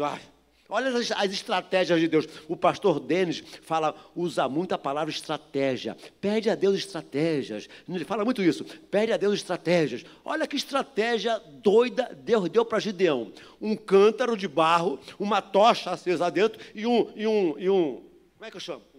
Ai, 0.00 0.20
Olha 0.68 0.88
as, 0.88 1.12
as, 1.12 1.32
estratégias 1.32 2.00
de 2.00 2.08
Deus. 2.08 2.26
O 2.48 2.56
pastor 2.56 2.98
Denis 2.98 3.44
fala, 3.62 3.94
usa 4.16 4.48
muito 4.48 4.72
a 4.72 4.78
palavra 4.78 5.12
estratégia. 5.12 5.96
Pede 6.20 6.48
a 6.48 6.54
Deus 6.54 6.76
estratégias. 6.76 7.68
Ele 7.88 8.04
fala 8.04 8.24
muito 8.24 8.42
isso. 8.42 8.64
Pede 8.90 9.12
a 9.12 9.16
Deus 9.16 9.34
estratégias. 9.34 10.04
Olha 10.24 10.46
que 10.46 10.56
estratégia 10.56 11.38
doida 11.38 12.18
Deus 12.24 12.48
deu 12.48 12.64
para 12.64 12.80
Gideão. 12.80 13.30
Um 13.60 13.76
cântaro 13.76 14.36
de 14.36 14.48
barro, 14.48 14.98
uma 15.18 15.42
tocha 15.42 15.90
acesa 15.90 16.30
dentro 16.30 16.58
e 16.74 16.86
um, 16.86 17.12
e 17.14 17.26
um, 17.26 17.58
e 17.58 17.68
um. 17.68 18.02
Como 18.36 18.46
é 18.46 18.50
que 18.50 18.56
eu 18.56 18.60
chamo? 18.60 18.93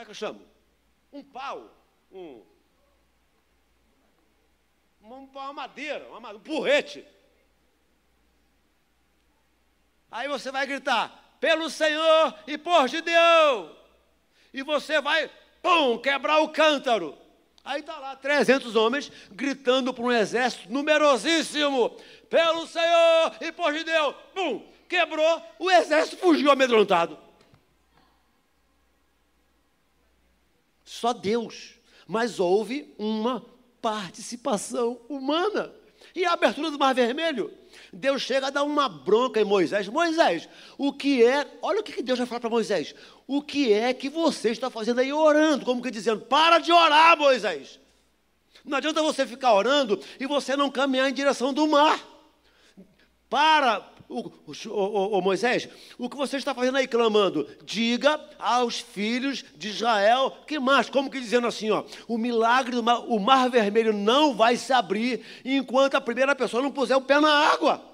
Como 0.00 0.02
é 0.02 0.04
que 0.06 0.10
eu 0.12 0.28
chamo? 0.28 0.40
Um 1.12 1.22
pau. 1.22 1.70
Um, 2.10 2.42
uma 5.02 5.52
madeira, 5.52 6.08
uma, 6.08 6.30
um 6.30 6.40
porrete. 6.40 7.04
Aí 10.10 10.26
você 10.26 10.50
vai 10.50 10.66
gritar, 10.66 11.36
pelo 11.38 11.68
Senhor 11.68 12.34
e 12.46 12.56
por 12.56 12.88
Gideão. 12.88 13.76
E 14.54 14.62
você 14.62 15.02
vai, 15.02 15.30
pum, 15.60 15.98
quebrar 15.98 16.38
o 16.38 16.48
cântaro. 16.48 17.18
Aí 17.62 17.80
está 17.80 17.98
lá 17.98 18.16
300 18.16 18.74
homens 18.76 19.12
gritando 19.30 19.92
para 19.92 20.04
um 20.04 20.10
exército 20.10 20.72
numerosíssimo, 20.72 21.90
pelo 22.30 22.66
Senhor 22.66 23.36
e 23.38 23.52
por 23.52 23.74
Gideão. 23.74 24.14
Pum, 24.34 24.66
quebrou, 24.88 25.42
o 25.58 25.70
exército 25.70 26.16
fugiu 26.16 26.50
amedrontado. 26.50 27.18
Só 30.90 31.12
Deus. 31.12 31.74
Mas 32.04 32.40
houve 32.40 32.92
uma 32.98 33.46
participação 33.80 35.00
humana. 35.08 35.72
E 36.12 36.24
a 36.24 36.32
abertura 36.32 36.68
do 36.68 36.78
Mar 36.78 36.92
Vermelho? 36.92 37.54
Deus 37.92 38.22
chega 38.22 38.48
a 38.48 38.50
dar 38.50 38.64
uma 38.64 38.88
bronca 38.88 39.40
em 39.40 39.44
Moisés. 39.44 39.86
Moisés, 39.86 40.48
o 40.76 40.92
que 40.92 41.24
é. 41.24 41.46
Olha 41.62 41.78
o 41.78 41.84
que 41.84 42.02
Deus 42.02 42.18
vai 42.18 42.26
falar 42.26 42.40
para 42.40 42.50
Moisés. 42.50 42.92
O 43.24 43.40
que 43.40 43.72
é 43.72 43.94
que 43.94 44.10
você 44.10 44.50
está 44.50 44.68
fazendo 44.68 44.98
aí 44.98 45.12
orando? 45.12 45.64
Como 45.64 45.80
que 45.80 45.92
dizendo, 45.92 46.22
para 46.22 46.58
de 46.58 46.72
orar, 46.72 47.16
Moisés. 47.16 47.78
Não 48.64 48.76
adianta 48.76 49.00
você 49.00 49.24
ficar 49.24 49.54
orando 49.54 50.02
e 50.18 50.26
você 50.26 50.56
não 50.56 50.72
caminhar 50.72 51.08
em 51.08 51.14
direção 51.14 51.54
do 51.54 51.68
mar. 51.68 52.04
Para, 53.28 53.88
o, 54.10 54.32
o, 54.68 55.18
o, 55.18 55.22
Moisés, 55.22 55.68
o 55.96 56.10
que 56.10 56.16
você 56.16 56.36
está 56.36 56.52
fazendo 56.52 56.76
aí 56.76 56.88
clamando? 56.88 57.48
Diga 57.64 58.20
aos 58.38 58.80
filhos 58.80 59.44
de 59.56 59.68
Israel, 59.68 60.36
que 60.46 60.58
mais? 60.58 60.90
Como 60.90 61.08
que 61.08 61.20
dizendo 61.20 61.46
assim, 61.46 61.70
ó, 61.70 61.84
o 62.08 62.18
milagre 62.18 62.74
do 62.74 62.82
mar, 62.82 62.98
o 63.06 63.20
mar 63.20 63.48
vermelho 63.48 63.92
não 63.92 64.34
vai 64.34 64.56
se 64.56 64.72
abrir 64.72 65.24
enquanto 65.44 65.94
a 65.94 66.00
primeira 66.00 66.34
pessoa 66.34 66.62
não 66.62 66.72
puser 66.72 66.96
o 66.96 67.00
pé 67.02 67.20
na 67.20 67.30
água. 67.30 67.88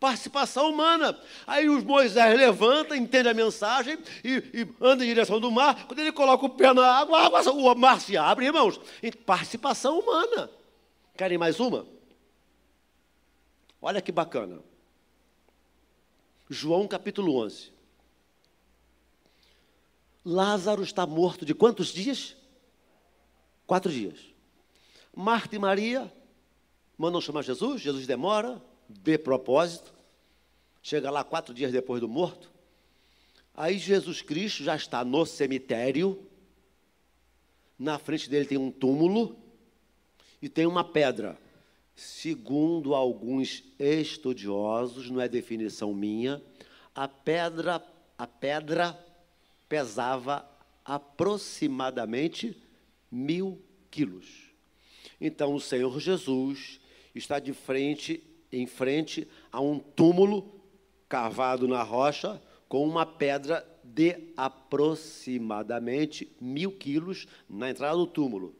Participação 0.00 0.70
humana. 0.70 1.16
Aí 1.46 1.68
os 1.68 1.84
Moisés 1.84 2.36
levanta, 2.36 2.96
entende 2.96 3.28
a 3.28 3.34
mensagem 3.34 3.98
e, 4.24 4.42
e 4.52 4.68
anda 4.80 5.04
em 5.04 5.08
direção 5.08 5.38
do 5.38 5.50
mar. 5.50 5.86
Quando 5.86 6.00
ele 6.00 6.10
coloca 6.10 6.46
o 6.46 6.50
pé 6.50 6.72
na 6.72 6.84
água, 6.84 7.20
água, 7.20 7.52
o 7.52 7.74
mar 7.76 8.00
se 8.00 8.16
abre, 8.16 8.46
irmãos. 8.46 8.80
Participação 9.24 10.00
humana. 10.00 10.50
Querem 11.16 11.38
mais 11.38 11.60
uma? 11.60 11.86
Olha 13.80 14.00
que 14.00 14.10
bacana. 14.10 14.71
João 16.52 16.86
capítulo 16.86 17.36
11. 17.36 17.72
Lázaro 20.22 20.82
está 20.82 21.06
morto 21.06 21.46
de 21.46 21.54
quantos 21.54 21.88
dias? 21.88 22.36
Quatro 23.66 23.90
dias. 23.90 24.18
Marta 25.16 25.56
e 25.56 25.58
Maria 25.58 26.12
mandam 26.98 27.22
chamar 27.22 27.40
Jesus, 27.40 27.80
Jesus 27.80 28.06
demora, 28.06 28.62
de 28.86 29.16
propósito, 29.16 29.94
chega 30.82 31.10
lá 31.10 31.24
quatro 31.24 31.54
dias 31.54 31.72
depois 31.72 32.02
do 32.02 32.08
morto. 32.08 32.52
Aí 33.54 33.78
Jesus 33.78 34.20
Cristo 34.20 34.62
já 34.62 34.76
está 34.76 35.02
no 35.02 35.24
cemitério, 35.24 36.28
na 37.78 37.98
frente 37.98 38.28
dele 38.28 38.44
tem 38.44 38.58
um 38.58 38.70
túmulo 38.70 39.38
e 40.42 40.50
tem 40.50 40.66
uma 40.66 40.84
pedra. 40.84 41.38
Segundo 41.94 42.94
alguns 42.94 43.62
estudiosos, 43.78 45.10
não 45.10 45.20
é 45.20 45.28
definição 45.28 45.92
minha, 45.92 46.42
a 46.94 47.06
pedra, 47.06 47.84
a 48.16 48.26
pedra 48.26 48.98
pesava 49.68 50.48
aproximadamente 50.84 52.56
mil 53.10 53.62
quilos. 53.90 54.50
Então 55.20 55.54
o 55.54 55.60
Senhor 55.60 56.00
Jesus 56.00 56.80
está 57.14 57.38
de 57.38 57.52
frente, 57.52 58.22
em 58.50 58.66
frente 58.66 59.28
a 59.50 59.60
um 59.60 59.78
túmulo 59.78 60.60
cavado 61.08 61.68
na 61.68 61.82
rocha 61.82 62.42
com 62.68 62.88
uma 62.88 63.04
pedra 63.04 63.66
de 63.84 64.32
aproximadamente 64.36 66.34
mil 66.40 66.72
quilos 66.72 67.26
na 67.48 67.68
entrada 67.68 67.96
do 67.96 68.06
túmulo. 68.06 68.56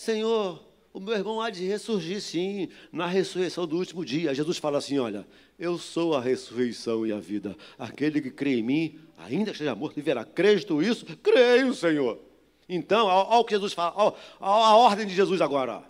Senhor, 0.00 0.66
o 0.94 0.98
meu 0.98 1.14
irmão 1.14 1.42
há 1.42 1.50
de 1.50 1.66
ressurgir 1.66 2.22
sim, 2.22 2.70
na 2.90 3.06
ressurreição 3.06 3.66
do 3.66 3.76
último 3.76 4.02
dia. 4.02 4.34
Jesus 4.34 4.56
fala 4.56 4.78
assim: 4.78 4.98
Olha, 4.98 5.28
eu 5.58 5.76
sou 5.76 6.16
a 6.16 6.22
ressurreição 6.22 7.06
e 7.06 7.12
a 7.12 7.20
vida. 7.20 7.54
Aquele 7.78 8.18
que 8.22 8.30
crê 8.30 8.60
em 8.60 8.62
mim, 8.62 8.98
ainda 9.18 9.50
esteja 9.50 9.74
morto, 9.74 9.96
viverá. 9.96 10.24
Crês 10.24 10.64
tu 10.64 10.80
isso? 10.80 11.04
Creio, 11.22 11.74
Senhor. 11.74 12.18
Então, 12.66 13.08
olha 13.08 13.40
o 13.40 13.44
que 13.44 13.52
Jesus 13.52 13.74
fala, 13.74 13.92
ó, 13.94 14.14
a 14.40 14.74
ordem 14.74 15.06
de 15.06 15.14
Jesus 15.14 15.42
agora. 15.42 15.84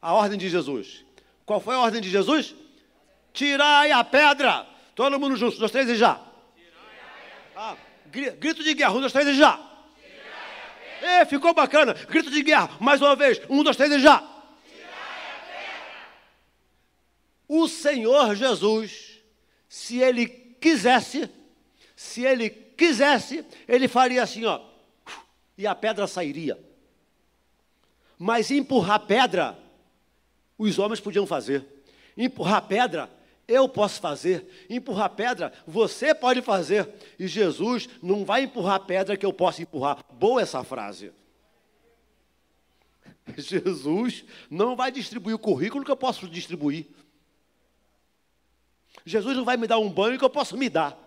A 0.00 0.12
ordem 0.12 0.36
de 0.36 0.48
Jesus. 0.48 1.04
Qual 1.46 1.60
foi 1.60 1.76
a 1.76 1.80
ordem 1.82 2.00
de 2.00 2.10
Jesus? 2.10 2.56
Tirai 3.32 3.92
a 3.92 4.02
pedra. 4.02 4.66
Todo 4.96 5.20
mundo 5.20 5.36
junto, 5.36 5.60
nós 5.60 5.70
três 5.70 5.88
e 5.88 5.94
já. 5.94 6.20
Ah, 7.54 7.76
grito 8.10 8.64
de 8.64 8.74
guerra, 8.74 8.94
um, 8.94 8.98
dois, 8.98 9.12
três 9.12 9.28
e 9.28 9.34
já. 9.34 9.71
É, 11.02 11.24
ficou 11.24 11.52
bacana. 11.52 11.94
Grito 11.94 12.30
de 12.30 12.42
guerra. 12.42 12.70
Mais 12.80 13.02
uma 13.02 13.16
vez. 13.16 13.40
Um, 13.50 13.62
dois, 13.64 13.76
três 13.76 13.92
e 13.92 13.98
já. 13.98 14.22
O 17.48 17.68
Senhor 17.68 18.34
Jesus, 18.34 19.20
se 19.68 19.98
ele 19.98 20.26
quisesse, 20.26 21.28
se 21.94 22.24
ele 22.24 22.48
quisesse, 22.48 23.44
ele 23.68 23.88
faria 23.88 24.22
assim, 24.22 24.46
ó, 24.46 24.60
e 25.58 25.66
a 25.66 25.74
pedra 25.74 26.06
sairia. 26.06 26.58
Mas 28.18 28.50
empurrar 28.50 29.00
pedra, 29.00 29.58
os 30.56 30.78
homens 30.78 31.00
podiam 31.00 31.26
fazer. 31.26 31.66
Empurrar 32.16 32.62
pedra, 32.62 33.10
eu 33.46 33.68
posso 33.68 34.00
fazer. 34.00 34.46
Empurrar 34.68 35.10
pedra, 35.10 35.52
você 35.66 36.14
pode 36.14 36.42
fazer. 36.42 36.88
E 37.18 37.26
Jesus 37.26 37.88
não 38.02 38.24
vai 38.24 38.44
empurrar 38.44 38.80
pedra 38.80 39.16
que 39.16 39.26
eu 39.26 39.32
possa 39.32 39.62
empurrar. 39.62 40.04
Boa 40.12 40.40
essa 40.40 40.62
frase. 40.64 41.12
Jesus 43.36 44.24
não 44.50 44.74
vai 44.76 44.90
distribuir 44.90 45.34
o 45.34 45.38
currículo 45.38 45.84
que 45.84 45.90
eu 45.90 45.96
posso 45.96 46.28
distribuir. 46.28 46.86
Jesus 49.04 49.36
não 49.36 49.44
vai 49.44 49.56
me 49.56 49.66
dar 49.66 49.78
um 49.78 49.90
banho 49.90 50.18
que 50.18 50.24
eu 50.24 50.30
posso 50.30 50.56
me 50.56 50.68
dar. 50.68 50.98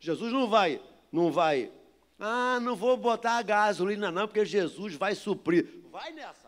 Jesus 0.00 0.32
não 0.32 0.48
vai, 0.48 0.80
não 1.10 1.30
vai. 1.30 1.70
Ah, 2.18 2.58
não 2.60 2.74
vou 2.74 2.96
botar 2.96 3.42
gasolina 3.42 4.10
não, 4.10 4.26
porque 4.26 4.44
Jesus 4.44 4.94
vai 4.94 5.14
suprir. 5.14 5.82
Vai 5.90 6.12
nessa. 6.12 6.41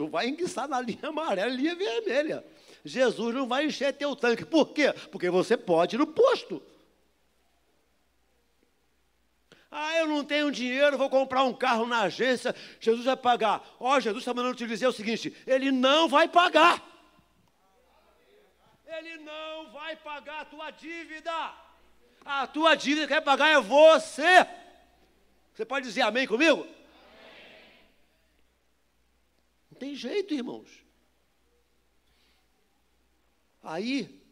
Tu 0.00 0.08
vai 0.08 0.28
enguiçar 0.28 0.66
na 0.66 0.80
linha 0.80 1.10
amarela, 1.10 1.50
linha 1.50 1.74
vermelha. 1.76 2.42
Jesus 2.82 3.34
não 3.34 3.46
vai 3.46 3.66
encher 3.66 3.92
teu 3.92 4.16
tanque. 4.16 4.46
Por 4.46 4.72
quê? 4.72 4.94
Porque 5.12 5.28
você 5.28 5.58
pode 5.58 5.94
ir 5.94 5.98
no 5.98 6.06
posto. 6.06 6.62
Ah, 9.70 9.98
eu 9.98 10.06
não 10.06 10.24
tenho 10.24 10.50
dinheiro, 10.50 10.96
vou 10.96 11.10
comprar 11.10 11.44
um 11.44 11.52
carro 11.52 11.86
na 11.86 12.00
agência, 12.00 12.56
Jesus 12.80 13.04
vai 13.04 13.14
pagar. 13.14 13.62
Ó, 13.78 13.94
oh, 13.94 14.00
Jesus 14.00 14.22
está 14.22 14.32
mandando 14.32 14.54
te 14.54 14.66
dizer 14.66 14.86
o 14.86 14.92
seguinte: 14.92 15.36
Ele 15.46 15.70
não 15.70 16.08
vai 16.08 16.26
pagar. 16.26 16.82
Ele 18.86 19.18
não 19.18 19.70
vai 19.70 19.96
pagar 19.96 20.40
a 20.40 20.44
tua 20.46 20.70
dívida. 20.70 21.52
A 22.24 22.46
tua 22.46 22.74
dívida 22.74 23.06
que 23.06 23.12
quer 23.12 23.20
pagar 23.20 23.50
é 23.50 23.60
você. 23.60 24.46
Você 25.52 25.66
pode 25.66 25.84
dizer 25.84 26.00
amém 26.00 26.26
comigo? 26.26 26.60
Amém. 26.60 26.80
Não 29.69 29.69
tem 29.80 29.96
jeito, 29.96 30.34
irmãos. 30.34 30.84
Aí, 33.62 34.22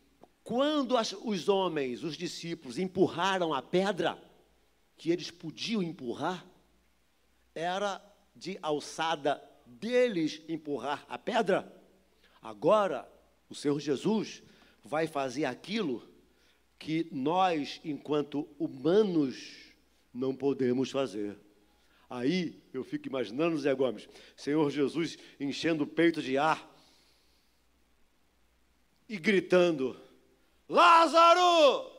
quando 0.45 0.95
as, 0.95 1.13
os 1.13 1.49
homens, 1.49 2.05
os 2.05 2.17
discípulos, 2.17 2.79
empurraram 2.79 3.55
a 3.55 3.63
pedra, 3.63 4.23
que 4.97 5.11
eles 5.11 5.31
podiam 5.31 5.83
empurrar, 5.83 6.47
era 7.55 8.05
de 8.37 8.59
alçada 8.61 9.43
deles 9.65 10.43
empurrar 10.49 11.07
a 11.09 11.19
pedra. 11.19 11.75
Agora, 12.43 13.11
o 13.49 13.55
Senhor 13.55 13.81
Jesus 13.81 14.43
vai 14.85 15.07
fazer 15.07 15.47
aquilo 15.47 16.07
que 16.79 17.09
nós, 17.11 17.81
enquanto 17.83 18.47
humanos, 18.59 19.73
não 20.13 20.35
podemos 20.35 20.91
fazer. 20.91 21.39
Aí 22.09 22.63
eu 22.73 22.83
fico 22.83 23.07
imaginando, 23.07 23.59
Zé 23.59 23.75
Gomes, 23.75 24.09
Senhor 24.37 24.71
Jesus 24.71 25.19
enchendo 25.39 25.85
o 25.85 25.87
peito 25.87 26.23
de 26.23 26.39
ar 26.39 26.67
e 29.09 29.17
gritando: 29.17 29.99
Lázaro! 30.69 31.97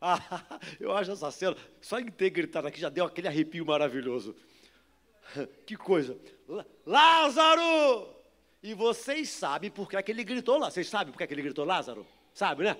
Ah, 0.00 0.60
eu 0.78 0.92
acho 0.92 1.10
essa 1.10 1.28
cena, 1.32 1.56
só 1.80 1.98
em 1.98 2.06
ter 2.06 2.30
gritado 2.30 2.68
aqui 2.68 2.78
já 2.78 2.88
deu 2.88 3.04
aquele 3.04 3.26
arrepio 3.26 3.66
maravilhoso. 3.66 4.36
Que 5.66 5.76
coisa! 5.76 6.16
Lázaro! 6.86 8.14
E 8.62 8.74
vocês 8.74 9.28
sabem 9.28 9.70
por 9.70 9.88
que, 9.88 9.96
é 9.96 10.02
que 10.02 10.12
ele 10.12 10.24
gritou 10.24 10.56
lá. 10.56 10.70
Vocês 10.70 10.88
sabem 10.88 11.12
por 11.12 11.18
que, 11.18 11.24
é 11.24 11.26
que 11.26 11.34
ele 11.34 11.42
gritou 11.42 11.64
Lázaro? 11.64 12.06
Sabe, 12.32 12.62
né? 12.64 12.76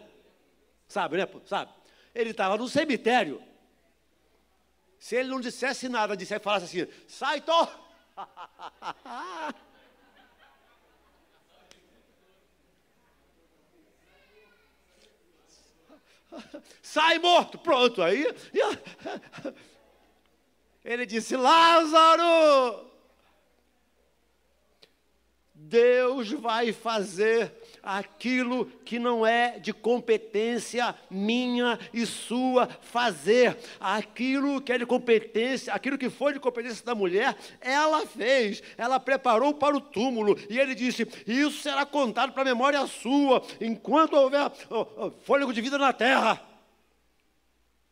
Sabe, 0.87 1.17
né? 1.17 1.29
Sabe? 1.45 1.73
Ele 2.15 2.31
estava 2.31 2.57
no 2.57 2.69
cemitério. 2.69 3.43
Se 4.99 5.17
ele 5.17 5.29
não 5.29 5.41
dissesse 5.41 5.89
nada, 5.89 6.17
dissesse, 6.17 6.43
falasse 6.43 6.65
assim, 6.65 6.93
sai, 7.07 7.41
tô! 7.41 7.69
Sai 16.83 17.19
morto, 17.19 17.59
pronto. 17.59 18.03
Aí 18.03 18.27
ele 20.85 21.07
disse: 21.07 21.37
Lázaro, 21.37 22.88
Deus 25.69 26.31
vai 26.33 26.73
fazer 26.73 27.53
aquilo 27.83 28.65
que 28.87 28.99
não 28.99 29.27
é 29.27 29.59
de 29.59 29.73
competência 29.73 30.95
minha 31.11 31.79
e 31.93 32.07
sua 32.07 32.67
fazer. 32.67 33.59
Aquilo 33.79 34.63
que 34.63 34.73
é 34.73 34.79
de 34.79 34.87
competência, 34.87 35.73
aquilo 35.75 35.99
que 35.99 36.09
foi 36.09 36.33
de 36.33 36.41
competência 36.41 36.85
da 36.85 36.95
mulher, 36.95 37.37
ela 37.61 38.07
fez. 38.07 38.63
Ela 38.79 38.99
preparou 38.99 39.53
para 39.53 39.77
o 39.77 39.81
túmulo. 39.81 40.39
E 40.49 40.59
ele 40.59 40.75
disse: 40.75 41.07
Isso 41.27 41.61
será 41.63 41.85
contado 41.85 42.33
para 42.33 42.43
a 42.43 42.47
memória 42.47 42.87
sua, 42.87 43.43
enquanto 43.61 44.15
houver 44.15 44.51
fôlego 45.25 45.53
de 45.53 45.61
vida 45.61 45.77
na 45.77 45.93
terra. 45.93 46.43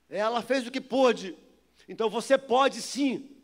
Ela 0.08 0.40
fez 0.40 0.66
o 0.66 0.70
que 0.70 0.80
pôde. 0.80 1.36
Então 1.86 2.08
você 2.08 2.38
pode 2.38 2.80
sim 2.80 3.35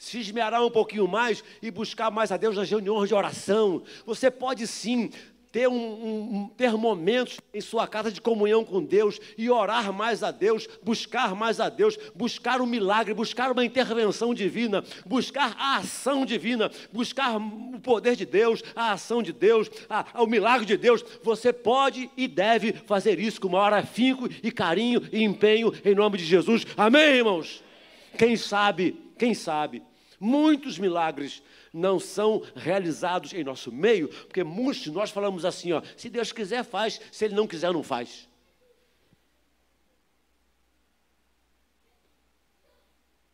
se 0.00 0.18
esmerar 0.18 0.64
um 0.64 0.70
pouquinho 0.70 1.06
mais 1.06 1.44
e 1.60 1.70
buscar 1.70 2.10
mais 2.10 2.32
a 2.32 2.38
Deus 2.38 2.56
nas 2.56 2.70
reuniões 2.70 3.10
de 3.10 3.14
oração. 3.14 3.82
Você 4.06 4.30
pode 4.30 4.66
sim 4.66 5.10
ter, 5.52 5.68
um, 5.68 5.74
um, 5.74 6.50
ter 6.56 6.72
momentos 6.72 7.38
em 7.52 7.60
sua 7.60 7.86
casa 7.86 8.10
de 8.10 8.18
comunhão 8.18 8.64
com 8.64 8.82
Deus 8.82 9.20
e 9.36 9.50
orar 9.50 9.92
mais 9.92 10.22
a 10.22 10.30
Deus, 10.30 10.66
buscar 10.82 11.34
mais 11.34 11.60
a 11.60 11.68
Deus, 11.68 11.98
buscar 12.14 12.62
um 12.62 12.66
milagre, 12.66 13.12
buscar 13.12 13.52
uma 13.52 13.62
intervenção 13.62 14.32
divina, 14.32 14.82
buscar 15.04 15.54
a 15.58 15.76
ação 15.76 16.24
divina, 16.24 16.70
buscar 16.90 17.36
o 17.36 17.78
poder 17.78 18.16
de 18.16 18.24
Deus, 18.24 18.62
a 18.74 18.92
ação 18.92 19.22
de 19.22 19.34
Deus, 19.34 19.70
a, 19.86 20.22
o 20.22 20.26
milagre 20.26 20.64
de 20.64 20.78
Deus. 20.78 21.04
Você 21.22 21.52
pode 21.52 22.10
e 22.16 22.26
deve 22.26 22.72
fazer 22.72 23.20
isso 23.20 23.38
com 23.38 23.50
maior 23.50 23.74
afinco 23.74 24.30
e 24.42 24.50
carinho 24.50 25.02
e 25.12 25.22
empenho 25.22 25.74
em 25.84 25.94
nome 25.94 26.16
de 26.16 26.24
Jesus. 26.24 26.66
Amém, 26.74 27.16
irmãos? 27.16 27.62
Quem 28.16 28.34
sabe, 28.34 28.96
quem 29.18 29.34
sabe, 29.34 29.82
muitos 30.20 30.78
milagres 30.78 31.42
não 31.72 31.98
são 31.98 32.42
realizados 32.54 33.32
em 33.32 33.42
nosso 33.42 33.72
meio, 33.72 34.08
porque 34.08 34.44
muitos 34.44 34.82
de 34.82 34.90
nós 34.90 35.10
falamos 35.10 35.44
assim, 35.46 35.72
ó, 35.72 35.82
se 35.96 36.10
Deus 36.10 36.30
quiser 36.30 36.62
faz, 36.62 37.00
se 37.10 37.24
ele 37.24 37.34
não 37.34 37.46
quiser 37.46 37.72
não 37.72 37.82
faz. 37.82 38.28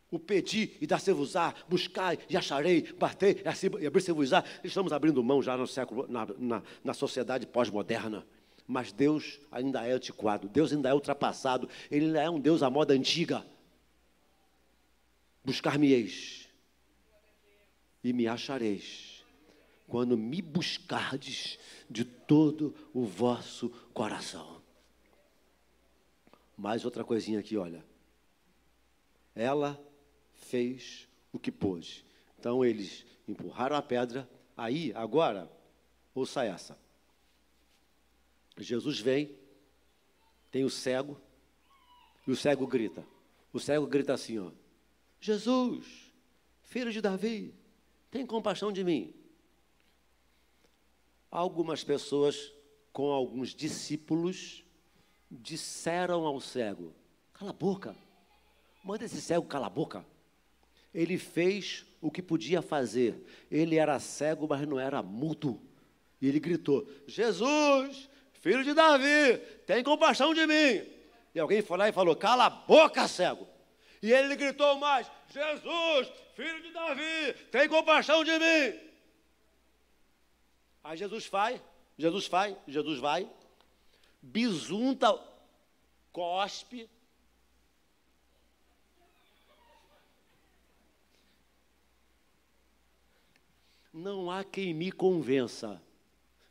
O 0.08 0.18
pedir 0.20 0.78
e 0.80 0.86
dar-se-vos-á, 0.86 1.52
buscar 1.68 2.16
e 2.30 2.36
acharei, 2.36 2.92
bater 2.92 3.42
e 3.80 3.86
abrir-se-vos-á. 3.86 4.44
Estamos 4.62 4.92
abrindo 4.92 5.22
mão 5.22 5.42
já 5.42 5.56
no 5.56 5.66
século, 5.66 6.06
na, 6.08 6.26
na, 6.38 6.62
na 6.84 6.94
sociedade 6.94 7.44
pós-moderna. 7.46 8.24
Mas 8.68 8.92
Deus 8.92 9.40
ainda 9.50 9.84
é 9.84 9.92
antiquado, 9.92 10.48
Deus 10.48 10.72
ainda 10.72 10.88
é 10.88 10.94
ultrapassado, 10.94 11.68
Ele 11.90 12.06
ainda 12.06 12.22
é 12.22 12.30
um 12.30 12.40
Deus 12.40 12.62
à 12.62 12.70
moda 12.70 12.94
antiga 12.94 13.44
buscar-me-eis 15.46 16.45
e 18.06 18.12
me 18.12 18.28
achareis, 18.28 19.24
quando 19.88 20.16
me 20.16 20.40
buscardes 20.40 21.58
de 21.90 22.04
todo 22.04 22.72
o 22.94 23.04
vosso 23.04 23.68
coração. 23.92 24.62
Mais 26.56 26.84
outra 26.84 27.02
coisinha 27.02 27.40
aqui, 27.40 27.56
olha. 27.56 27.84
Ela 29.34 29.76
fez 30.34 31.08
o 31.32 31.38
que 31.40 31.50
pôde. 31.50 32.04
Então 32.38 32.64
eles 32.64 33.04
empurraram 33.26 33.74
a 33.74 33.82
pedra. 33.82 34.30
Aí, 34.56 34.92
agora, 34.94 35.50
ouça 36.14 36.44
essa. 36.44 36.78
Jesus 38.56 39.00
vem, 39.00 39.36
tem 40.52 40.62
o 40.62 40.70
cego, 40.70 41.20
e 42.24 42.30
o 42.30 42.36
cego 42.36 42.68
grita. 42.68 43.04
O 43.52 43.58
cego 43.58 43.84
grita 43.84 44.14
assim, 44.14 44.38
ó. 44.38 44.52
Jesus, 45.20 46.12
filho 46.62 46.92
de 46.92 47.00
Davi, 47.00 47.52
tem 48.16 48.24
compaixão 48.24 48.72
de 48.72 48.82
mim. 48.82 49.12
Algumas 51.30 51.84
pessoas, 51.84 52.50
com 52.90 53.10
alguns 53.10 53.54
discípulos, 53.54 54.64
disseram 55.30 56.24
ao 56.24 56.40
cego: 56.40 56.94
Cala 57.34 57.50
a 57.50 57.54
boca, 57.54 57.94
manda 58.82 59.04
esse 59.04 59.20
cego 59.20 59.44
calar 59.44 59.66
a 59.66 59.70
boca. 59.70 60.06
Ele 60.94 61.18
fez 61.18 61.84
o 62.00 62.10
que 62.10 62.22
podia 62.22 62.62
fazer. 62.62 63.22
Ele 63.50 63.76
era 63.76 64.00
cego, 64.00 64.46
mas 64.48 64.66
não 64.66 64.80
era 64.80 65.02
mudo. 65.02 65.60
E 66.22 66.26
ele 66.26 66.40
gritou: 66.40 66.88
Jesus, 67.06 68.08
filho 68.32 68.64
de 68.64 68.72
Davi, 68.72 69.36
tem 69.66 69.84
compaixão 69.84 70.32
de 70.32 70.46
mim. 70.46 70.88
E 71.34 71.38
alguém 71.38 71.60
foi 71.60 71.76
lá 71.76 71.86
e 71.86 71.92
falou: 71.92 72.16
Cala 72.16 72.46
a 72.46 72.50
boca, 72.50 73.06
cego. 73.06 73.46
E 74.06 74.12
ele 74.12 74.36
gritou 74.36 74.78
mais: 74.78 75.10
Jesus, 75.30 76.08
filho 76.36 76.62
de 76.62 76.70
Davi, 76.70 77.32
tem 77.50 77.68
compaixão 77.68 78.22
de 78.22 78.30
mim. 78.38 78.78
Aí 80.84 80.96
Jesus 80.96 81.26
vai, 81.26 81.60
Jesus 81.98 82.28
vai, 82.28 82.56
Jesus 82.68 83.00
vai, 83.00 83.28
bisunta, 84.22 85.12
cospe. 86.12 86.88
Não 93.92 94.30
há 94.30 94.44
quem 94.44 94.72
me 94.72 94.92
convença. 94.92 95.82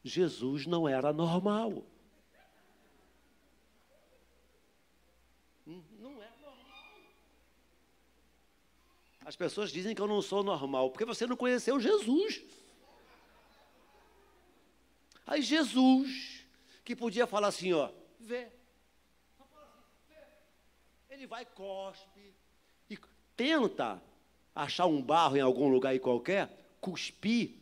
Jesus 0.03 0.65
não 0.65 0.89
era 0.89 1.13
normal. 1.13 1.85
As 9.25 9.35
pessoas 9.35 9.71
dizem 9.71 9.95
que 9.95 10.01
eu 10.01 10.07
não 10.07 10.21
sou 10.21 10.43
normal, 10.43 10.91
porque 10.91 11.03
você 11.03 11.25
não 11.25 11.35
conheceu 11.35 11.79
Jesus. 11.79 12.43
Aí 15.25 15.41
Jesus, 15.41 16.45
que 16.83 16.95
podia 16.95 17.25
falar 17.25 17.47
assim, 17.47 17.73
ó, 17.73 17.89
vê. 18.19 18.47
Ele 21.09 21.25
vai, 21.25 21.43
cospe, 21.43 22.35
e 22.87 22.99
tenta 23.35 23.99
achar 24.53 24.85
um 24.85 25.01
barro 25.01 25.37
em 25.37 25.41
algum 25.41 25.69
lugar 25.69 25.89
aí 25.89 25.99
qualquer, 25.99 26.77
cuspir, 26.79 27.55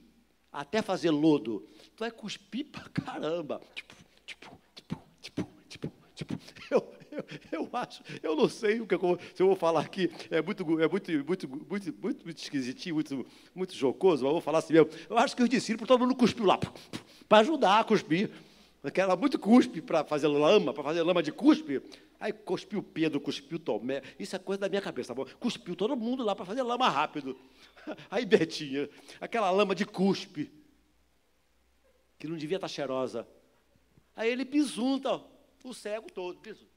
até 0.52 0.82
fazer 0.82 1.12
lodo. 1.12 1.62
Tu 1.96 2.00
vai 2.00 2.12
cuspir 2.12 2.66
pra 2.66 2.90
caramba. 2.90 3.62
Tipo, 3.74 3.96
tipo, 4.26 4.60
tipo, 4.76 5.02
tipo, 5.22 5.50
tipo, 5.70 5.92
tipo. 6.14 6.40
Eu, 6.70 6.82
eu, 7.14 7.26
eu, 7.52 7.70
acho, 7.74 8.04
eu 8.22 8.36
não 8.36 8.50
sei 8.50 8.82
o 8.82 8.88
que 8.88 8.96
eu, 8.96 9.20
se 9.34 9.42
eu 9.42 9.48
vou 9.48 9.56
falar 9.56 9.82
aqui, 9.82 10.10
é 10.30 10.42
muito, 10.42 10.64
é 10.82 10.88
muito, 10.88 11.12
muito, 11.12 11.50
muito, 11.50 11.96
muito, 12.02 12.26
muito 12.26 12.38
esquisitinho, 12.38 12.96
muito, 12.96 13.26
muito 13.54 13.76
jocoso, 13.76 14.24
mas 14.24 14.30
eu 14.30 14.34
vou 14.34 14.42
falar 14.42 14.60
assim 14.60 14.74
mesmo. 14.74 14.90
Eu 15.10 15.18
acho 15.18 15.36
que 15.36 15.44
os 15.44 15.50
discípulos, 15.50 15.88
todo 15.88 16.00
mundo 16.00 16.16
cuspiu 16.16 16.46
lá, 16.46 16.60
para 17.28 17.40
ajudar 17.40 17.80
a 17.80 17.84
cuspir. 17.84 18.30
Aquela 18.84 19.16
muito 19.16 19.40
cuspe 19.40 19.82
para 19.82 20.04
fazer 20.04 20.28
lama, 20.28 20.74
para 20.74 20.84
fazer 20.84 21.02
lama 21.04 21.24
de 21.24 21.32
cuspe. 21.32 21.82
Aí 22.20 22.34
cuspiu 22.34 22.84
Pedro, 22.84 23.20
cuspiu 23.22 23.58
Tomé. 23.58 24.02
Isso 24.20 24.36
é 24.36 24.40
coisa 24.40 24.60
da 24.60 24.68
minha 24.68 24.82
cabeça, 24.82 25.10
tá 25.10 25.14
bom? 25.14 25.26
Cuspiu 25.40 25.74
todo 25.74 25.96
mundo 25.96 26.22
lá 26.22 26.36
para 26.36 26.46
fazer 26.46 26.64
lama 26.64 26.90
rápido. 26.90 27.38
Aí 28.12 28.26
Betinha, 28.26 28.90
aquela 29.22 29.50
lama 29.52 29.74
de 29.74 29.86
cuspe, 29.86 30.52
que 32.20 32.28
não 32.28 32.36
devia 32.36 32.58
estar 32.58 32.68
tá 32.68 32.74
cheirosa. 32.74 33.26
Aí 34.16 34.30
ele 34.30 34.44
bisunta 34.44 35.22
o 35.64 35.74
cego 35.74 36.12
todo, 36.12 36.40
bisunta. 36.42 36.73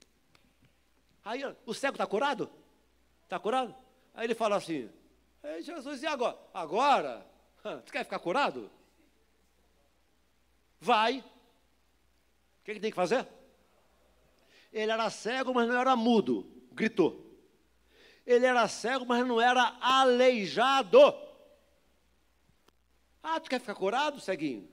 Aí 1.26 1.42
o 1.66 1.74
cego 1.74 1.96
está 1.96 2.06
curado? 2.06 2.48
Está 3.24 3.36
curado? 3.36 3.74
Aí 4.14 4.28
ele 4.28 4.34
fala 4.36 4.54
assim: 4.54 4.88
Ei, 5.42 5.60
Jesus, 5.60 6.00
e 6.00 6.06
agora? 6.06 6.38
Agora? 6.54 7.26
Tu 7.84 7.90
quer 7.90 8.04
ficar 8.04 8.20
curado? 8.20 8.70
Vai. 10.80 11.18
O 11.18 12.64
que, 12.64 12.74
que 12.74 12.80
tem 12.80 12.92
que 12.92 12.96
fazer? 12.96 13.26
Ele 14.72 14.92
era 14.92 15.10
cego, 15.10 15.52
mas 15.52 15.66
não 15.66 15.74
era 15.76 15.96
mudo. 15.96 16.48
Gritou. 16.70 17.20
Ele 18.24 18.46
era 18.46 18.68
cego, 18.68 19.04
mas 19.04 19.26
não 19.26 19.40
era 19.40 19.76
aleijado. 19.80 21.00
Ah, 23.20 23.40
tu 23.40 23.50
quer 23.50 23.58
ficar 23.58 23.74
curado, 23.74 24.20
ceguinho? 24.20 24.68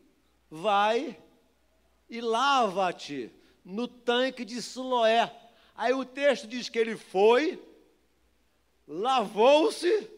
Vai 0.51 1.19
e 2.07 2.21
lava-te 2.21 3.31
no 3.65 3.87
tanque 3.87 4.45
de 4.45 4.61
Siloé. 4.61 5.42
Aí 5.75 5.93
o 5.93 6.05
texto 6.05 6.47
diz 6.47 6.69
que 6.69 6.77
ele 6.77 6.95
foi, 6.95 7.61
lavou-se, 8.87 10.09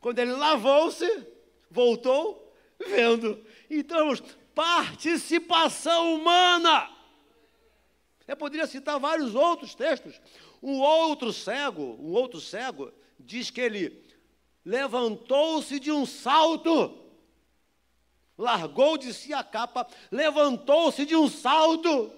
quando 0.00 0.18
ele 0.18 0.32
lavou-se, 0.32 1.26
voltou 1.70 2.52
vendo. 2.78 3.44
Então, 3.70 4.12
participação 4.54 6.14
humana. 6.14 6.90
Eu 8.26 8.36
poderia 8.36 8.66
citar 8.66 8.98
vários 8.98 9.34
outros 9.34 9.74
textos. 9.74 10.20
Um 10.62 10.80
outro 10.80 11.32
cego, 11.32 11.96
um 12.00 12.12
outro 12.12 12.40
cego, 12.40 12.92
diz 13.20 13.50
que 13.50 13.60
ele 13.60 14.04
levantou-se 14.64 15.78
de 15.78 15.92
um 15.92 16.04
salto, 16.04 16.98
largou 18.36 18.98
de 18.98 19.14
si 19.14 19.32
a 19.32 19.44
capa, 19.44 19.86
levantou-se 20.10 21.06
de 21.06 21.14
um 21.14 21.28
salto 21.28 22.12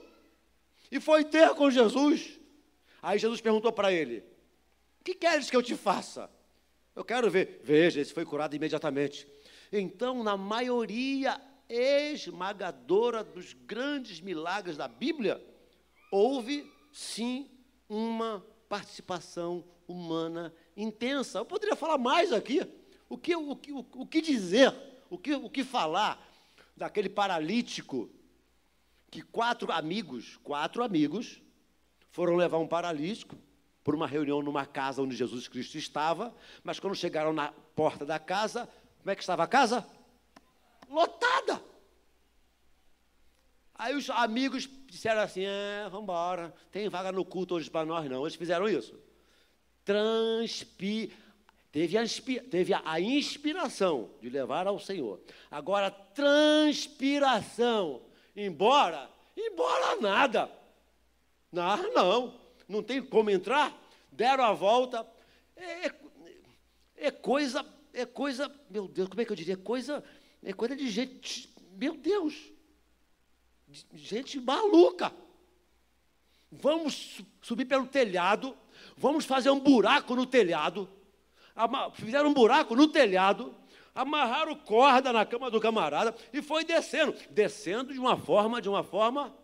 e 0.90 0.98
foi 0.98 1.24
ter 1.24 1.50
com 1.50 1.70
Jesus. 1.70 2.37
Aí 3.02 3.18
Jesus 3.18 3.40
perguntou 3.40 3.72
para 3.72 3.92
ele: 3.92 4.24
O 5.00 5.04
que 5.04 5.14
queres 5.14 5.50
que 5.50 5.56
eu 5.56 5.62
te 5.62 5.76
faça? 5.76 6.30
Eu 6.94 7.04
quero 7.04 7.30
ver. 7.30 7.60
Veja, 7.62 8.00
esse 8.00 8.12
foi 8.12 8.24
curado 8.24 8.56
imediatamente. 8.56 9.26
Então, 9.72 10.22
na 10.24 10.36
maioria 10.36 11.40
esmagadora 11.68 13.22
dos 13.22 13.52
grandes 13.52 14.20
milagres 14.20 14.76
da 14.76 14.88
Bíblia, 14.88 15.42
houve 16.10 16.70
sim 16.92 17.48
uma 17.88 18.44
participação 18.68 19.64
humana 19.86 20.52
intensa. 20.76 21.38
Eu 21.38 21.44
poderia 21.44 21.76
falar 21.76 21.98
mais 21.98 22.32
aqui. 22.32 22.66
O 23.08 23.16
que, 23.16 23.34
o, 23.34 23.56
que, 23.56 23.72
o, 23.72 24.06
que 24.06 24.20
dizer? 24.20 24.74
O 25.08 25.16
que, 25.16 25.34
o 25.34 25.48
que 25.48 25.64
falar 25.64 26.22
daquele 26.76 27.08
paralítico 27.08 28.10
que 29.10 29.22
quatro 29.22 29.72
amigos, 29.72 30.36
quatro 30.42 30.82
amigos, 30.82 31.40
foram 32.10 32.36
levar 32.36 32.58
um 32.58 32.66
paralítico 32.66 33.36
por 33.84 33.94
uma 33.94 34.06
reunião 34.06 34.42
numa 34.42 34.66
casa 34.66 35.00
onde 35.00 35.16
Jesus 35.16 35.48
Cristo 35.48 35.78
estava, 35.78 36.34
mas 36.62 36.78
quando 36.78 36.94
chegaram 36.94 37.32
na 37.32 37.52
porta 37.74 38.04
da 38.04 38.18
casa, 38.18 38.68
como 38.98 39.10
é 39.10 39.16
que 39.16 39.22
estava 39.22 39.44
a 39.44 39.46
casa? 39.46 39.86
Lotada. 40.90 41.62
Aí 43.74 43.94
os 43.94 44.10
amigos 44.10 44.68
disseram 44.88 45.22
assim: 45.22 45.44
é, 45.44 45.84
vamos 45.84 46.02
embora, 46.02 46.52
tem 46.70 46.86
vaga 46.88 47.12
no 47.12 47.24
culto 47.24 47.54
hoje 47.54 47.70
para 47.70 47.86
nós, 47.86 48.10
não. 48.10 48.24
Eles 48.24 48.34
fizeram 48.34 48.68
isso. 48.68 48.98
Transpi, 49.84 51.12
teve, 51.70 51.96
a, 51.96 52.02
teve 52.50 52.74
a 52.74 53.00
inspiração 53.00 54.10
de 54.20 54.28
levar 54.28 54.66
ao 54.66 54.78
Senhor. 54.78 55.18
Agora, 55.50 55.90
transpiração, 55.90 58.02
embora, 58.36 59.08
embora 59.36 60.00
nada. 60.00 60.57
Não, 61.50 61.92
não, 61.92 62.40
não 62.68 62.82
tem 62.82 63.02
como 63.02 63.30
entrar. 63.30 63.76
Deram 64.12 64.44
a 64.44 64.52
volta. 64.52 65.06
É, 65.56 65.86
é, 65.86 65.94
é 66.96 67.10
coisa, 67.10 67.64
é 67.92 68.04
coisa, 68.04 68.52
meu 68.70 68.88
Deus, 68.88 69.08
como 69.08 69.20
é 69.20 69.24
que 69.24 69.32
eu 69.32 69.36
diria? 69.36 69.54
É 69.54 69.56
coisa, 69.56 70.04
é 70.42 70.52
coisa 70.52 70.76
de 70.76 70.88
gente, 70.88 71.48
meu 71.76 71.96
Deus 71.96 72.34
gente 73.92 74.40
maluca. 74.40 75.12
Vamos 76.50 77.20
subir 77.42 77.66
pelo 77.66 77.86
telhado, 77.86 78.56
vamos 78.96 79.24
fazer 79.24 79.50
um 79.50 79.60
buraco 79.60 80.14
no 80.14 80.24
telhado. 80.24 80.88
Fizeram 81.94 82.30
um 82.30 82.34
buraco 82.34 82.74
no 82.74 82.88
telhado, 82.88 83.54
amarraram 83.94 84.54
corda 84.54 85.12
na 85.12 85.26
cama 85.26 85.50
do 85.50 85.60
camarada 85.60 86.14
e 86.32 86.40
foi 86.40 86.64
descendo, 86.64 87.14
descendo 87.30 87.92
de 87.92 87.98
uma 87.98 88.16
forma, 88.16 88.62
de 88.62 88.68
uma 88.68 88.82
forma 88.82 89.34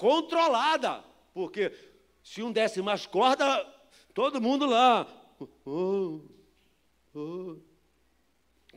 controlada, 0.00 1.04
porque 1.34 1.70
se 2.24 2.42
um 2.42 2.50
desse 2.50 2.80
mais 2.80 3.04
corda, 3.04 3.62
todo 4.14 4.40
mundo 4.40 4.64
lá. 4.64 5.06
Oh, 5.66 6.22
oh. 7.14 7.56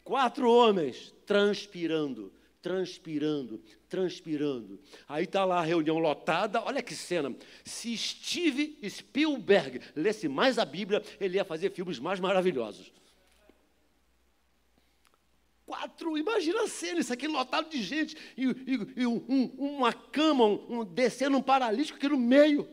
Quatro 0.03 0.51
homens 0.51 1.13
transpirando, 1.25 2.29
transpirando, 2.61 3.61
transpirando. 3.87 4.77
Aí 5.07 5.23
está 5.23 5.45
lá 5.45 5.59
a 5.59 5.63
reunião 5.63 5.97
lotada, 5.97 6.61
olha 6.61 6.83
que 6.83 6.93
cena. 6.93 7.33
Se 7.63 7.97
Steve 7.97 8.77
Spielberg 8.89 9.79
lesse 9.95 10.27
mais 10.27 10.59
a 10.59 10.65
Bíblia, 10.65 11.01
ele 11.21 11.37
ia 11.37 11.45
fazer 11.45 11.71
filmes 11.71 11.99
mais 11.99 12.19
maravilhosos. 12.19 12.91
Quatro, 15.73 16.15
imagina 16.15 16.61
a 16.61 16.67
cena, 16.67 16.99
isso 16.99 17.11
aqui 17.11 17.27
lotado 17.27 17.67
de 17.67 17.81
gente, 17.81 18.15
e, 18.37 18.45
e, 18.45 19.01
e 19.01 19.07
um, 19.07 19.45
uma 19.57 19.91
cama, 19.91 20.45
um, 20.45 20.81
um, 20.81 20.85
descendo 20.85 21.35
um 21.35 21.41
paralítico 21.41 21.97
aqui 21.97 22.07
no 22.07 22.15
meio. 22.15 22.69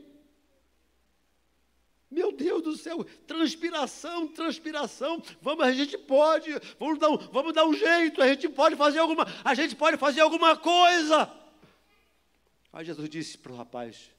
Meu 2.10 2.30
Deus 2.30 2.62
do 2.62 2.76
céu, 2.76 3.02
transpiração, 3.26 4.28
transpiração. 4.28 5.22
Vamos, 5.40 5.64
a 5.64 5.72
gente 5.72 5.96
pode, 5.96 6.50
vamos 6.78 6.98
dar, 6.98 7.08
um, 7.08 7.16
vamos 7.16 7.54
dar 7.54 7.64
um 7.64 7.72
jeito, 7.72 8.20
a 8.20 8.28
gente 8.28 8.50
pode 8.50 8.76
fazer 8.76 8.98
alguma, 8.98 9.26
a 9.42 9.54
gente 9.54 9.74
pode 9.74 9.96
fazer 9.96 10.20
alguma 10.20 10.54
coisa. 10.54 11.32
Aí 12.70 12.84
Jesus 12.84 13.08
disse 13.08 13.38
para 13.38 13.52
o 13.52 13.56
rapaz: 13.56 14.10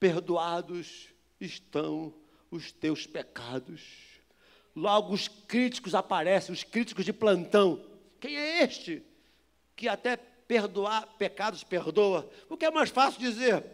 Perdoados 0.00 1.08
estão 1.38 2.14
os 2.50 2.72
teus 2.72 3.06
pecados. 3.06 3.82
Logo 4.74 5.12
os 5.12 5.28
críticos 5.28 5.94
aparecem, 5.94 6.50
os 6.50 6.64
críticos 6.64 7.04
de 7.04 7.12
plantão. 7.12 7.91
Quem 8.22 8.36
é 8.36 8.62
este 8.62 9.02
que 9.74 9.88
até 9.88 10.16
perdoar 10.16 11.08
pecados 11.18 11.64
perdoa? 11.64 12.30
O 12.48 12.56
que 12.56 12.64
é 12.64 12.70
mais 12.70 12.88
fácil 12.88 13.18
dizer? 13.18 13.64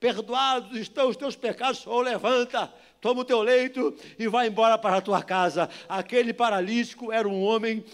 Perdoados 0.00 0.78
estão 0.78 1.10
os 1.10 1.16
teus 1.16 1.36
pecados, 1.36 1.86
ou 1.86 2.00
levanta, 2.00 2.72
toma 3.02 3.20
o 3.20 3.24
teu 3.24 3.42
leito 3.42 3.94
e 4.18 4.26
vai 4.26 4.46
embora 4.46 4.78
para 4.78 4.96
a 4.96 5.02
tua 5.02 5.22
casa. 5.22 5.68
Aquele 5.86 6.32
paralítico 6.32 7.12
era 7.12 7.28
um 7.28 7.42
homem 7.42 7.84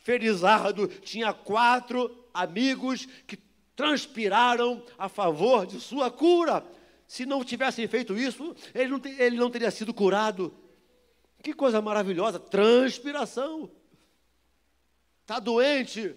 felizardo, 0.00 0.88
tinha 0.88 1.32
quatro 1.32 2.10
amigos 2.34 3.06
que 3.24 3.38
transpiraram 3.76 4.82
a 4.98 5.08
favor 5.08 5.66
de 5.66 5.78
sua 5.78 6.10
cura. 6.10 6.66
Se 7.06 7.24
não 7.24 7.44
tivessem 7.44 7.86
feito 7.86 8.18
isso, 8.18 8.56
ele 8.74 8.88
não, 8.88 9.00
ele 9.04 9.36
não 9.36 9.48
teria 9.48 9.70
sido 9.70 9.94
curado. 9.94 10.52
Que 11.40 11.52
coisa 11.52 11.80
maravilhosa, 11.80 12.40
transpiração. 12.40 13.70
Está 15.22 15.38
doente? 15.38 16.14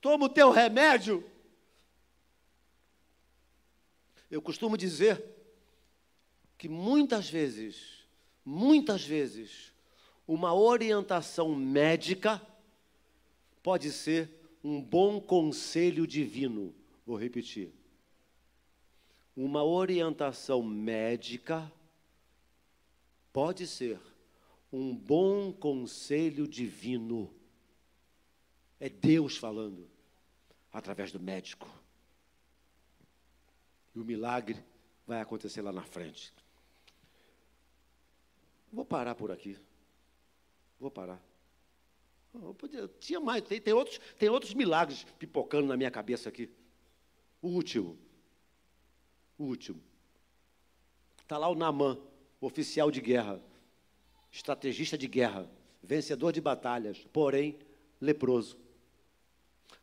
Toma 0.00 0.26
o 0.26 0.28
teu 0.28 0.50
remédio. 0.50 1.24
Eu 4.30 4.42
costumo 4.42 4.76
dizer 4.76 5.22
que 6.58 6.68
muitas 6.68 7.28
vezes, 7.28 8.06
muitas 8.44 9.04
vezes, 9.04 9.72
uma 10.26 10.54
orientação 10.54 11.54
médica 11.54 12.40
pode 13.62 13.92
ser 13.92 14.30
um 14.62 14.80
bom 14.80 15.20
conselho 15.20 16.06
divino. 16.06 16.74
Vou 17.06 17.16
repetir. 17.16 17.72
Uma 19.36 19.62
orientação 19.62 20.62
médica 20.62 21.70
pode 23.32 23.66
ser 23.66 24.00
um 24.72 24.94
bom 24.94 25.52
conselho 25.52 26.48
divino. 26.48 27.30
É 28.84 28.90
Deus 28.90 29.38
falando 29.38 29.88
através 30.70 31.10
do 31.10 31.18
médico. 31.18 31.66
E 33.94 33.98
o 33.98 34.04
milagre 34.04 34.62
vai 35.06 35.22
acontecer 35.22 35.62
lá 35.62 35.72
na 35.72 35.82
frente. 35.82 36.34
Vou 38.70 38.84
parar 38.84 39.14
por 39.14 39.32
aqui. 39.32 39.58
Vou 40.78 40.90
parar. 40.90 41.18
Podia, 42.58 42.86
tinha 43.00 43.18
mais, 43.20 43.42
tem, 43.44 43.58
tem, 43.58 43.72
outros, 43.72 43.98
tem 44.18 44.28
outros 44.28 44.52
milagres 44.52 45.06
pipocando 45.18 45.66
na 45.66 45.78
minha 45.78 45.90
cabeça 45.90 46.28
aqui. 46.28 46.50
O 47.40 47.48
último. 47.48 47.98
O 49.38 49.44
último. 49.44 49.82
Está 51.22 51.38
lá 51.38 51.48
o 51.48 51.54
Namã, 51.54 51.98
oficial 52.38 52.90
de 52.90 53.00
guerra, 53.00 53.40
estrategista 54.30 54.98
de 54.98 55.08
guerra, 55.08 55.50
vencedor 55.82 56.34
de 56.34 56.40
batalhas, 56.42 57.02
porém 57.10 57.58
leproso. 57.98 58.62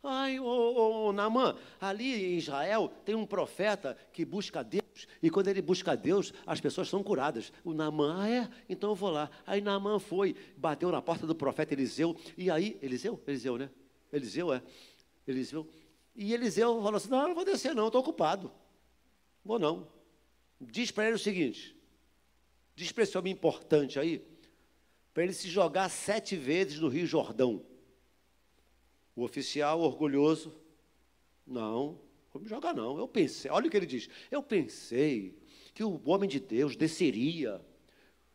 Ai, 0.04 0.40
ô, 0.40 0.46
ô, 0.46 1.08
ô 1.08 1.14
Namã, 1.14 1.56
ali 1.80 2.34
em 2.34 2.38
Israel 2.38 2.92
tem 3.06 3.14
um 3.14 3.26
profeta 3.26 3.96
que 4.12 4.26
busca 4.26 4.64
Deus, 4.64 5.08
e 5.22 5.30
quando 5.30 5.48
ele 5.48 5.62
busca 5.62 5.96
Deus, 5.96 6.34
as 6.46 6.60
pessoas 6.60 6.90
são 6.90 7.04
curadas. 7.04 7.54
O 7.64 7.72
Namã, 7.72 8.24
ah, 8.24 8.30
é? 8.30 8.50
Então 8.68 8.90
eu 8.90 8.96
vou 8.96 9.12
lá. 9.12 9.30
Aí 9.46 9.62
Namã 9.62 10.00
foi, 10.00 10.36
bateu 10.58 10.92
na 10.92 11.02
porta 11.02 11.28
do 11.28 11.36
profeta 11.36 11.74
Eliseu, 11.74 12.18
e 12.36 12.50
aí, 12.50 12.80
Eliseu? 12.82 13.22
Eliseu, 13.28 13.58
né? 13.58 13.70
Eliseu, 14.12 14.52
é. 14.52 14.62
Eliseu. 15.28 15.70
E 16.16 16.34
Eliseu 16.34 16.82
falou 16.82 16.96
assim: 16.96 17.10
não, 17.10 17.28
não 17.28 17.36
vou 17.36 17.46
descer, 17.46 17.76
não, 17.76 17.88
estou 17.88 18.02
ocupado. 18.02 18.52
Vou 19.46 19.60
não. 19.60 19.88
Diz 20.60 20.90
para 20.92 21.06
ele 21.06 21.16
o 21.16 21.20
seguinte: 21.20 21.76
diz 22.76 22.92
para 22.92 23.04
esse 23.04 23.18
homem 23.18 23.34
importante 23.34 24.00
aí, 24.00 24.26
para 25.14 25.24
ele 25.24 25.34
se 25.34 25.48
jogar 25.48 25.90
sete 25.90 26.36
vezes 26.36 26.80
no 26.80 26.88
Rio 26.88 27.06
Jordão. 27.06 27.64
O 29.16 29.24
oficial 29.24 29.82
orgulhoso, 29.82 30.54
não, 31.46 32.00
vou 32.32 32.42
me 32.42 32.48
jogar 32.48 32.74
não. 32.74 32.98
Eu 32.98 33.08
pensei, 33.08 33.52
olha 33.52 33.68
o 33.68 33.70
que 33.70 33.78
ele 33.78 33.86
diz. 33.86 34.10
Eu 34.30 34.42
pensei 34.42 35.38
que 35.74 35.84
o 35.84 36.02
homem 36.06 36.30
de 36.30 36.40
Deus 36.40 36.76
desceria, 36.76 37.62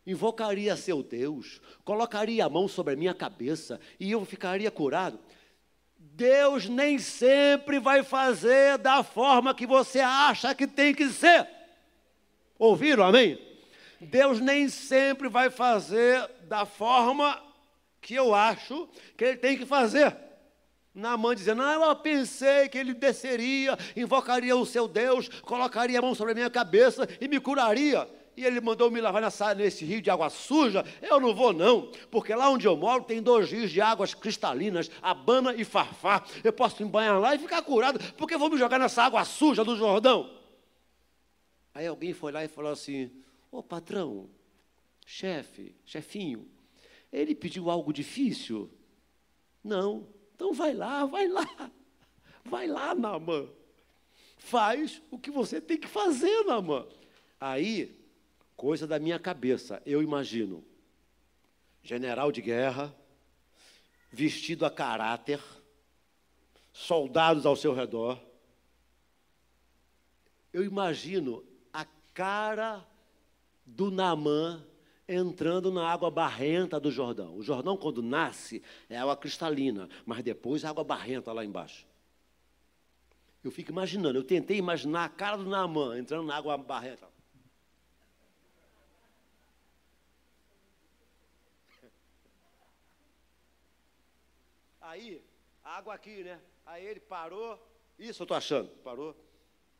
invocaria 0.06 0.76
seu 0.76 1.02
Deus, 1.02 1.60
colocaria 1.84 2.44
a 2.44 2.48
mão 2.48 2.68
sobre 2.68 2.94
a 2.94 2.96
minha 2.96 3.14
cabeça 3.14 3.80
e 3.98 4.10
eu 4.10 4.24
ficaria 4.24 4.70
curado. 4.70 5.18
Deus 5.98 6.68
nem 6.68 6.98
sempre 6.98 7.78
vai 7.78 8.02
fazer 8.02 8.78
da 8.78 9.02
forma 9.02 9.54
que 9.54 9.66
você 9.66 10.00
acha 10.00 10.54
que 10.54 10.66
tem 10.66 10.94
que 10.94 11.08
ser. 11.10 11.46
Ouviram, 12.58 13.04
amém? 13.04 13.38
Deus 14.00 14.40
nem 14.40 14.68
sempre 14.68 15.28
vai 15.28 15.50
fazer 15.50 16.26
da 16.44 16.64
forma 16.64 17.42
que 18.00 18.14
eu 18.14 18.34
acho 18.34 18.88
que 19.16 19.24
ele 19.24 19.36
tem 19.36 19.58
que 19.58 19.66
fazer. 19.66 20.25
Naamã 20.96 21.34
dizendo, 21.34 21.58
não, 21.58 21.84
eu 21.84 21.96
pensei 21.96 22.70
que 22.70 22.78
ele 22.78 22.94
desceria, 22.94 23.76
invocaria 23.94 24.56
o 24.56 24.64
seu 24.64 24.88
Deus, 24.88 25.28
colocaria 25.42 25.98
a 25.98 26.02
mão 26.02 26.14
sobre 26.14 26.32
a 26.32 26.34
minha 26.34 26.48
cabeça 26.48 27.06
e 27.20 27.28
me 27.28 27.38
curaria. 27.38 28.08
E 28.34 28.42
ele 28.44 28.62
mandou 28.62 28.90
me 28.90 28.98
lavar 28.98 29.20
nessa, 29.20 29.54
nesse 29.54 29.84
rio 29.84 30.00
de 30.00 30.10
água 30.10 30.30
suja. 30.30 30.84
Eu 31.02 31.20
não 31.20 31.34
vou, 31.34 31.52
não, 31.52 31.90
porque 32.10 32.34
lá 32.34 32.48
onde 32.48 32.66
eu 32.66 32.74
moro 32.78 33.04
tem 33.04 33.20
dois 33.20 33.50
rios 33.50 33.70
de 33.70 33.78
águas 33.78 34.14
cristalinas, 34.14 34.90
Abana 35.02 35.54
e 35.54 35.64
Farfá. 35.64 36.24
Eu 36.42 36.52
posso 36.52 36.82
me 36.82 36.90
banhar 36.90 37.20
lá 37.20 37.34
e 37.34 37.38
ficar 37.38 37.60
curado, 37.60 38.00
porque 38.14 38.38
vou 38.38 38.48
me 38.48 38.56
jogar 38.56 38.78
nessa 38.78 39.02
água 39.02 39.22
suja 39.24 39.62
do 39.62 39.76
Jordão. 39.76 40.34
Aí 41.74 41.86
alguém 41.86 42.14
foi 42.14 42.32
lá 42.32 42.42
e 42.42 42.48
falou 42.48 42.72
assim: 42.72 43.10
Ô 43.50 43.62
patrão, 43.62 44.30
chefe, 45.04 45.74
chefinho, 45.84 46.48
ele 47.12 47.34
pediu 47.34 47.70
algo 47.70 47.92
difícil? 47.92 48.70
Não. 49.62 50.15
Então 50.36 50.52
vai 50.52 50.74
lá, 50.74 51.06
vai 51.06 51.26
lá. 51.26 51.70
Vai 52.44 52.68
lá, 52.68 52.94
Namã. 52.94 53.48
Faz 54.36 55.02
o 55.10 55.18
que 55.18 55.30
você 55.30 55.60
tem 55.62 55.78
que 55.78 55.88
fazer, 55.88 56.44
Namã. 56.44 56.86
Aí, 57.40 57.98
coisa 58.54 58.86
da 58.86 58.98
minha 58.98 59.18
cabeça, 59.18 59.82
eu 59.86 60.02
imagino. 60.02 60.62
General 61.82 62.30
de 62.30 62.42
guerra, 62.42 62.94
vestido 64.12 64.66
a 64.66 64.70
caráter, 64.70 65.40
soldados 66.70 67.46
ao 67.46 67.56
seu 67.56 67.72
redor. 67.72 68.20
Eu 70.52 70.62
imagino 70.62 71.42
a 71.72 71.86
cara 72.12 72.86
do 73.64 73.90
Namã 73.90 74.62
entrando 75.08 75.70
na 75.70 75.88
água 75.88 76.10
barrenta 76.10 76.80
do 76.80 76.90
Jordão. 76.90 77.36
O 77.36 77.42
Jordão, 77.42 77.76
quando 77.76 78.02
nasce, 78.02 78.62
é 78.88 78.96
água 78.98 79.16
cristalina, 79.16 79.88
mas 80.04 80.22
depois 80.22 80.64
água 80.64 80.82
barrenta 80.82 81.32
lá 81.32 81.44
embaixo. 81.44 81.86
Eu 83.44 83.50
fico 83.50 83.70
imaginando, 83.70 84.18
eu 84.18 84.24
tentei 84.24 84.56
imaginar 84.56 85.04
a 85.04 85.08
cara 85.08 85.36
do 85.36 85.48
Naamã 85.48 85.98
entrando 85.98 86.26
na 86.26 86.36
água 86.36 86.58
barrenta. 86.58 87.06
Aí, 94.80 95.22
água 95.62 95.94
aqui, 95.94 96.24
né? 96.24 96.40
Aí 96.64 96.84
ele 96.84 97.00
parou, 97.00 97.54
isso 97.98 98.22
eu 98.22 98.24
estou 98.24 98.36
achando, 98.36 98.68
parou, 98.82 99.16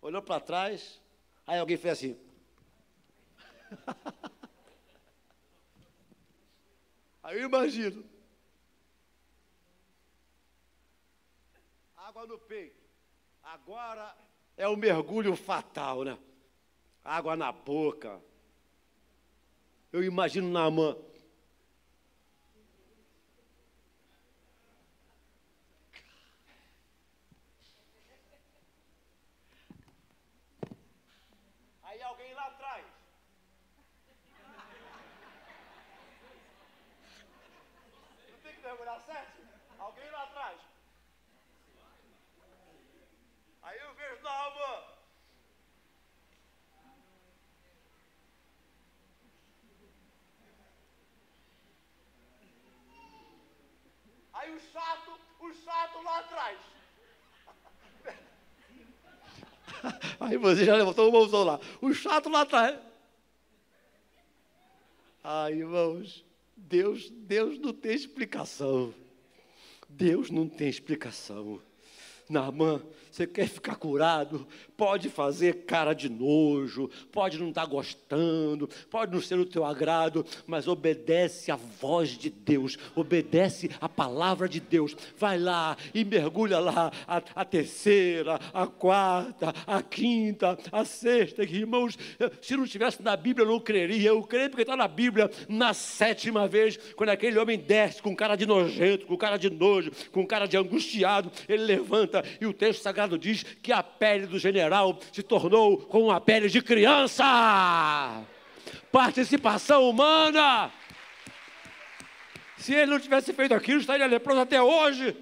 olhou 0.00 0.22
para 0.22 0.40
trás, 0.40 1.00
aí 1.46 1.58
alguém 1.58 1.76
fez 1.76 1.98
assim. 1.98 2.16
Aí 7.26 7.40
eu 7.40 7.48
imagino. 7.48 8.04
Água 11.96 12.24
no 12.24 12.38
peito. 12.38 12.86
Agora 13.42 14.16
é 14.56 14.68
o 14.68 14.76
mergulho 14.76 15.34
fatal, 15.34 16.04
né? 16.04 16.16
Água 17.04 17.34
na 17.34 17.50
boca. 17.50 18.22
Eu 19.92 20.04
imagino 20.04 20.48
na 20.48 20.70
mão. 54.48 54.56
o 54.56 54.61
chato, 54.72 55.20
o 55.40 55.52
chato 55.52 56.02
lá 56.02 56.18
atrás. 56.18 56.59
Aí 60.20 60.37
você 60.37 60.64
já 60.64 60.76
levantou 60.76 61.09
o 61.09 61.12
mãozão 61.12 61.44
lá. 61.44 61.61
O 61.80 61.92
chato 61.92 62.28
lá 62.28 62.42
atrás. 62.42 62.78
Ai, 65.22 65.54
irmãos, 65.54 66.24
Deus, 66.56 67.11
Deus 67.11 67.59
não 67.59 67.72
tem 67.72 67.94
explicação. 67.94 68.94
Deus 69.88 70.30
não 70.30 70.48
tem 70.48 70.68
explicação. 70.68 71.61
Naamã, 72.28 72.82
você 73.16 73.26
quer 73.26 73.48
ficar 73.48 73.76
curado? 73.76 74.46
Pode 74.76 75.08
fazer 75.08 75.64
cara 75.64 75.94
de 75.94 76.06
nojo, 76.06 76.90
pode 77.10 77.38
não 77.38 77.48
estar 77.48 77.62
tá 77.62 77.66
gostando, 77.66 78.68
pode 78.90 79.10
não 79.10 79.22
ser 79.22 79.38
o 79.38 79.46
teu 79.46 79.64
agrado, 79.64 80.26
mas 80.46 80.68
obedece 80.68 81.50
à 81.50 81.56
voz 81.56 82.10
de 82.10 82.28
Deus, 82.28 82.76
obedece 82.94 83.70
à 83.80 83.88
palavra 83.88 84.46
de 84.46 84.60
Deus. 84.60 84.94
Vai 85.16 85.38
lá 85.38 85.78
e 85.94 86.04
mergulha 86.04 86.58
lá 86.58 86.92
a, 87.08 87.22
a 87.34 87.44
terceira, 87.44 88.38
a 88.52 88.66
quarta, 88.66 89.54
a 89.66 89.82
quinta, 89.82 90.58
a 90.70 90.84
sexta. 90.84 91.42
Irmãos, 91.42 91.96
se 92.42 92.54
não 92.54 92.64
estivesse 92.64 93.02
na 93.02 93.16
Bíblia, 93.16 93.46
eu 93.46 93.50
não 93.50 93.60
creria. 93.60 94.10
Eu 94.10 94.22
creio 94.24 94.50
porque 94.50 94.62
está 94.62 94.76
na 94.76 94.88
Bíblia, 94.88 95.30
na 95.48 95.72
sétima 95.72 96.46
vez, 96.46 96.76
quando 96.94 97.10
aquele 97.10 97.38
homem 97.38 97.58
desce 97.58 98.02
com 98.02 98.14
cara 98.14 98.36
de 98.36 98.44
nojento, 98.44 99.06
com 99.06 99.16
cara 99.16 99.38
de 99.38 99.48
nojo, 99.48 99.90
com 100.12 100.26
cara 100.26 100.44
de 100.44 100.58
angustiado, 100.58 101.32
ele 101.48 101.64
levanta 101.64 102.15
e 102.40 102.46
o 102.46 102.52
texto 102.52 102.83
sagrado 102.83 103.18
diz 103.18 103.42
que 103.42 103.72
a 103.72 103.83
pele 103.83 104.26
do 104.26 104.38
general 104.38 104.98
se 105.12 105.22
tornou 105.22 105.79
como 105.79 106.11
a 106.11 106.20
pele 106.20 106.48
de 106.48 106.62
criança. 106.62 107.24
Participação 108.90 109.88
humana. 109.88 110.70
Se 112.59 112.74
ele 112.74 112.90
não 112.90 112.98
tivesse 112.98 113.33
feito 113.33 113.55
aquilo, 113.55 113.81
estaria 113.81 114.07
leproso 114.07 114.40
até 114.40 114.61
hoje. 114.61 115.16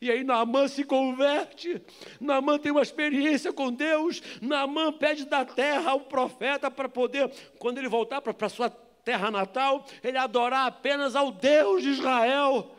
E 0.00 0.10
aí 0.10 0.22
Naamã 0.22 0.68
se 0.68 0.84
converte, 0.84 1.82
Naamã 2.20 2.56
tem 2.56 2.70
uma 2.70 2.82
experiência 2.82 3.52
com 3.52 3.72
Deus, 3.72 4.22
Naamã 4.40 4.92
pede 4.92 5.24
da 5.24 5.44
terra 5.44 5.90
ao 5.90 6.02
profeta 6.02 6.70
para 6.70 6.88
poder, 6.88 7.28
quando 7.58 7.78
ele 7.78 7.88
voltar 7.88 8.20
para 8.20 8.48
sua 8.48 8.70
terra 8.70 9.28
natal, 9.28 9.84
ele 10.04 10.16
adorar 10.16 10.66
apenas 10.66 11.16
ao 11.16 11.32
Deus 11.32 11.82
de 11.82 11.88
Israel. 11.88 12.76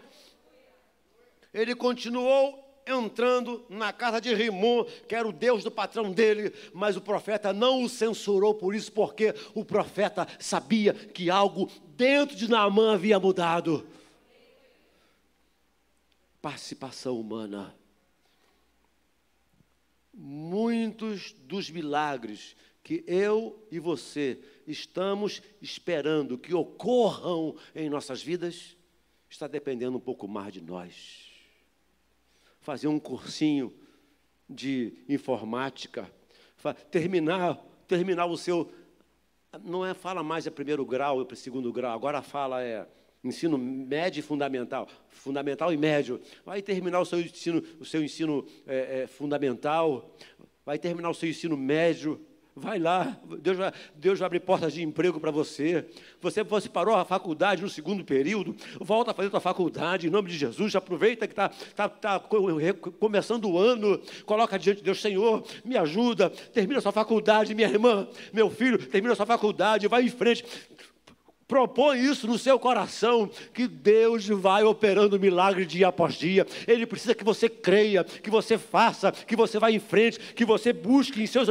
Ele 1.53 1.75
continuou 1.75 2.68
entrando 2.89 3.65
na 3.69 3.93
casa 3.93 4.19
de 4.19 4.33
Rimon, 4.33 4.85
que 5.07 5.15
era 5.15 5.27
o 5.27 5.31
Deus 5.31 5.63
do 5.63 5.71
patrão 5.71 6.11
dele, 6.11 6.53
mas 6.73 6.95
o 6.97 7.01
profeta 7.01 7.53
não 7.53 7.83
o 7.83 7.89
censurou 7.89 8.55
por 8.55 8.73
isso, 8.73 8.91
porque 8.91 9.33
o 9.53 9.63
profeta 9.63 10.27
sabia 10.39 10.93
que 10.93 11.29
algo 11.29 11.69
dentro 11.95 12.35
de 12.35 12.49
Naamã 12.49 12.93
havia 12.93 13.19
mudado. 13.19 13.87
Participação 16.41 17.19
humana. 17.19 17.75
Muitos 20.13 21.33
dos 21.33 21.69
milagres 21.69 22.55
que 22.83 23.03
eu 23.05 23.65
e 23.71 23.79
você 23.79 24.39
estamos 24.65 25.41
esperando 25.61 26.37
que 26.37 26.53
ocorram 26.53 27.55
em 27.75 27.89
nossas 27.89 28.21
vidas, 28.23 28.75
está 29.29 29.47
dependendo 29.47 29.97
um 29.97 30.01
pouco 30.01 30.27
mais 30.27 30.51
de 30.51 30.61
nós 30.61 31.28
fazer 32.61 32.87
um 32.87 32.99
cursinho 32.99 33.73
de 34.49 34.93
informática, 35.07 36.09
terminar, 36.91 37.57
terminar 37.87 38.25
o 38.25 38.37
seu. 38.37 38.71
Não 39.63 39.85
é 39.85 39.93
fala 39.93 40.23
mais 40.23 40.45
é 40.45 40.49
primeiro 40.49 40.85
grau, 40.85 41.21
é 41.21 41.35
segundo 41.35 41.71
grau, 41.71 41.93
agora 41.93 42.21
fala 42.21 42.63
é 42.63 42.87
ensino 43.23 43.57
médio 43.57 44.19
e 44.19 44.23
fundamental, 44.23 44.87
fundamental 45.09 45.73
e 45.73 45.77
médio. 45.77 46.21
Vai 46.45 46.61
terminar 46.61 46.99
o 46.99 47.05
seu 47.05 47.19
ensino, 47.19 47.63
o 47.79 47.85
seu 47.85 48.03
ensino 48.03 48.45
é, 48.65 49.01
é, 49.01 49.07
fundamental, 49.07 50.15
vai 50.65 50.77
terminar 50.79 51.09
o 51.09 51.13
seu 51.13 51.29
ensino 51.29 51.57
médio, 51.57 52.23
Vai 52.55 52.77
lá, 52.77 53.17
Deus 53.39 53.57
vai, 53.57 53.73
Deus 53.95 54.19
vai 54.19 54.25
abrir 54.25 54.39
portas 54.41 54.73
de 54.73 54.83
emprego 54.83 55.19
para 55.19 55.31
você. 55.31 55.85
Você, 56.21 56.43
você 56.43 56.67
parou 56.67 56.95
a 56.95 57.05
faculdade 57.05 57.61
no 57.61 57.69
segundo 57.69 58.03
período, 58.03 58.55
volta 58.79 59.11
a 59.11 59.13
fazer 59.13 59.27
a 59.27 59.31
sua 59.31 59.39
faculdade, 59.39 60.07
em 60.07 60.09
nome 60.09 60.29
de 60.29 60.37
Jesus. 60.37 60.75
Aproveita 60.75 61.25
que 61.25 61.31
está 61.31 61.49
tá, 61.75 61.87
tá 61.87 62.19
começando 62.99 63.49
o 63.49 63.57
ano, 63.57 64.01
coloca 64.25 64.59
diante 64.59 64.79
de 64.79 64.83
Deus, 64.83 65.01
Senhor, 65.01 65.43
me 65.63 65.77
ajuda, 65.77 66.29
termina 66.29 66.79
a 66.79 66.81
sua 66.81 66.91
faculdade, 66.91 67.55
minha 67.55 67.69
irmã, 67.69 68.07
meu 68.33 68.49
filho, 68.49 68.77
termina 68.77 69.13
a 69.13 69.15
sua 69.15 69.25
faculdade, 69.25 69.87
vai 69.87 70.03
em 70.03 70.09
frente. 70.09 70.43
Propõe 71.49 71.97
isso 71.97 72.27
no 72.27 72.37
seu 72.37 72.59
coração, 72.59 73.27
que 73.51 73.67
Deus 73.67 74.27
vai 74.27 74.63
operando 74.63 75.19
milagre 75.19 75.65
dia 75.65 75.87
após 75.87 76.13
dia. 76.13 76.45
Ele 76.67 76.85
precisa 76.85 77.15
que 77.15 77.23
você 77.23 77.49
creia, 77.49 78.03
que 78.03 78.29
você 78.29 78.55
faça, 78.55 79.11
que 79.11 79.35
você 79.35 79.57
vá 79.57 79.71
em 79.71 79.79
frente, 79.79 80.19
que 80.35 80.45
você 80.45 80.71
busque 80.71 81.23
em 81.23 81.25
seus 81.25 81.49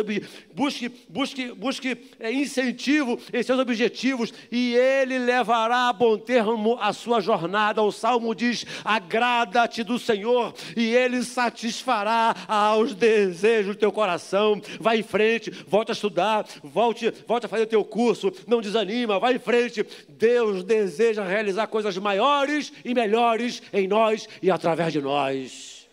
busque, 0.54 0.88
busque, 1.08 1.50
busque 1.50 1.98
é, 2.20 2.30
incentivo 2.30 3.18
em 3.32 3.42
seus 3.42 3.58
objetivos 3.58 4.32
e 4.52 4.76
ele 4.76 5.18
levará 5.18 5.88
a 5.88 5.92
bom 5.92 6.16
termo 6.16 6.78
a 6.80 6.92
sua 6.92 7.20
jornada. 7.20 7.82
O 7.82 7.90
salmo 7.90 8.36
diz: 8.36 8.64
agrada-te 8.84 9.82
do 9.82 9.98
Senhor 9.98 10.54
e 10.76 10.94
ele 10.94 11.24
satisfará 11.24 12.36
aos 12.46 12.94
desejos 12.94 13.74
do 13.74 13.80
teu 13.80 13.90
coração. 13.90 14.62
Vai 14.78 15.00
em 15.00 15.02
frente, 15.02 15.50
volte 15.66 15.90
a 15.90 15.92
estudar, 15.92 16.46
volte, 16.62 17.12
volte 17.26 17.46
a 17.46 17.48
fazer 17.48 17.64
o 17.64 17.66
teu 17.66 17.84
curso, 17.84 18.32
não 18.46 18.60
desanima, 18.60 19.18
vai 19.18 19.34
em 19.34 19.40
frente 19.40 19.87
Deus 20.08 20.62
deseja 20.64 21.24
realizar 21.24 21.66
coisas 21.66 21.96
maiores 21.98 22.72
e 22.84 22.94
melhores 22.94 23.62
em 23.72 23.86
nós 23.86 24.28
e 24.42 24.50
através 24.50 24.92
de 24.92 25.00
nós. 25.00 25.88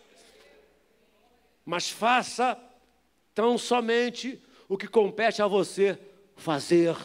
Mas 1.64 1.90
faça 1.90 2.58
tão 3.34 3.58
somente 3.58 4.40
o 4.68 4.76
que 4.76 4.86
compete 4.86 5.42
a 5.42 5.46
você 5.46 5.98
fazer. 6.36 6.96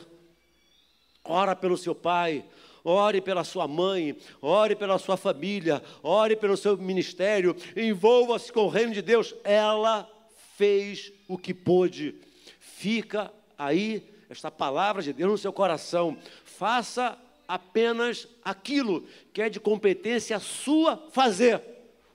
Ora 1.23 1.55
pelo 1.55 1.77
seu 1.77 1.93
pai, 1.93 2.45
ore 2.83 3.21
pela 3.21 3.43
sua 3.43 3.67
mãe, 3.67 4.17
ore 4.41 4.75
pela 4.75 4.97
sua 4.97 5.17
família, 5.17 5.81
ore 6.01 6.35
pelo 6.35 6.57
seu 6.57 6.77
ministério, 6.77 7.55
envolva-se 7.75 8.51
com 8.51 8.61
o 8.61 8.69
reino 8.69 8.93
de 8.93 9.01
Deus. 9.01 9.35
Ela 9.43 10.09
fez 10.57 11.11
o 11.27 11.37
que 11.37 11.53
pôde. 11.53 12.15
Fica 12.59 13.31
aí 13.57 14.09
esta 14.29 14.49
palavra 14.49 15.01
de 15.01 15.11
Deus 15.11 15.31
no 15.31 15.37
seu 15.37 15.51
coração. 15.51 16.17
Faça 16.61 17.17
apenas 17.47 18.27
aquilo 18.45 19.07
que 19.33 19.41
é 19.41 19.49
de 19.49 19.59
competência 19.59 20.37
sua 20.37 20.95
fazer. 21.11 21.59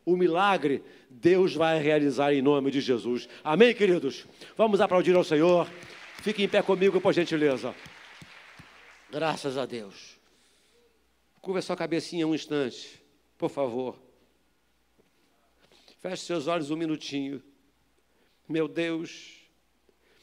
O 0.05 0.17
milagre 0.17 0.85
Deus 1.11 1.53
vai 1.53 1.81
realizar 1.81 2.33
em 2.33 2.41
nome 2.41 2.71
de 2.71 2.81
Jesus. 2.81 3.29
Amém, 3.43 3.75
queridos? 3.75 4.25
Vamos 4.57 4.81
aplaudir 4.81 5.17
ao 5.17 5.25
Senhor. 5.25 5.69
Fique 6.23 6.45
em 6.45 6.49
pé 6.49 6.63
comigo, 6.63 7.01
por 7.01 7.13
gentileza. 7.13 7.75
Graças 9.11 9.59
a 9.59 9.67
Deus. 9.67 10.17
Curva 11.41 11.61
sua 11.61 11.75
cabecinha 11.75 12.25
um 12.25 12.33
instante, 12.33 13.03
por 13.37 13.51
favor. 13.51 13.99
Feche 15.99 16.23
seus 16.23 16.47
olhos 16.47 16.71
um 16.71 16.77
minutinho. 16.77 17.43
Meu 18.49 18.69
Deus, 18.69 19.41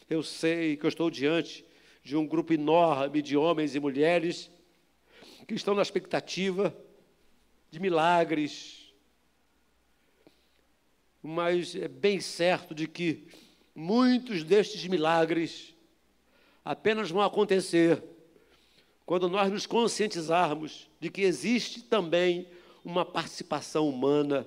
eu 0.10 0.24
sei 0.24 0.78
que 0.78 0.86
eu 0.86 0.90
estou 0.90 1.12
diante 1.12 1.66
de 2.04 2.18
um 2.18 2.28
grupo 2.28 2.54
enorme 2.54 3.22
de 3.22 3.38
homens 3.38 3.76
e 3.76 3.80
mulheres 3.80 4.52
que 5.48 5.54
estão 5.54 5.74
na 5.74 5.82
expectativa 5.82 6.76
de 7.72 7.80
milagres. 7.80 8.94
Mas 11.22 11.76
é 11.76 11.88
bem 11.88 12.20
certo 12.20 12.76
de 12.76 12.88
que 12.88 13.28
muitos 13.74 14.44
destes 14.44 14.86
milagres 14.86 15.74
apenas 16.64 17.10
vão 17.10 17.22
acontecer 17.22 18.04
quando 19.06 19.30
nós 19.30 19.52
nos 19.52 19.66
conscientizarmos 19.66 20.90
de 21.00 21.10
que 21.10 21.22
existe 21.22 21.84
também 21.84 22.48
uma 22.84 23.06
participação 23.06 23.88
humana. 23.88 24.46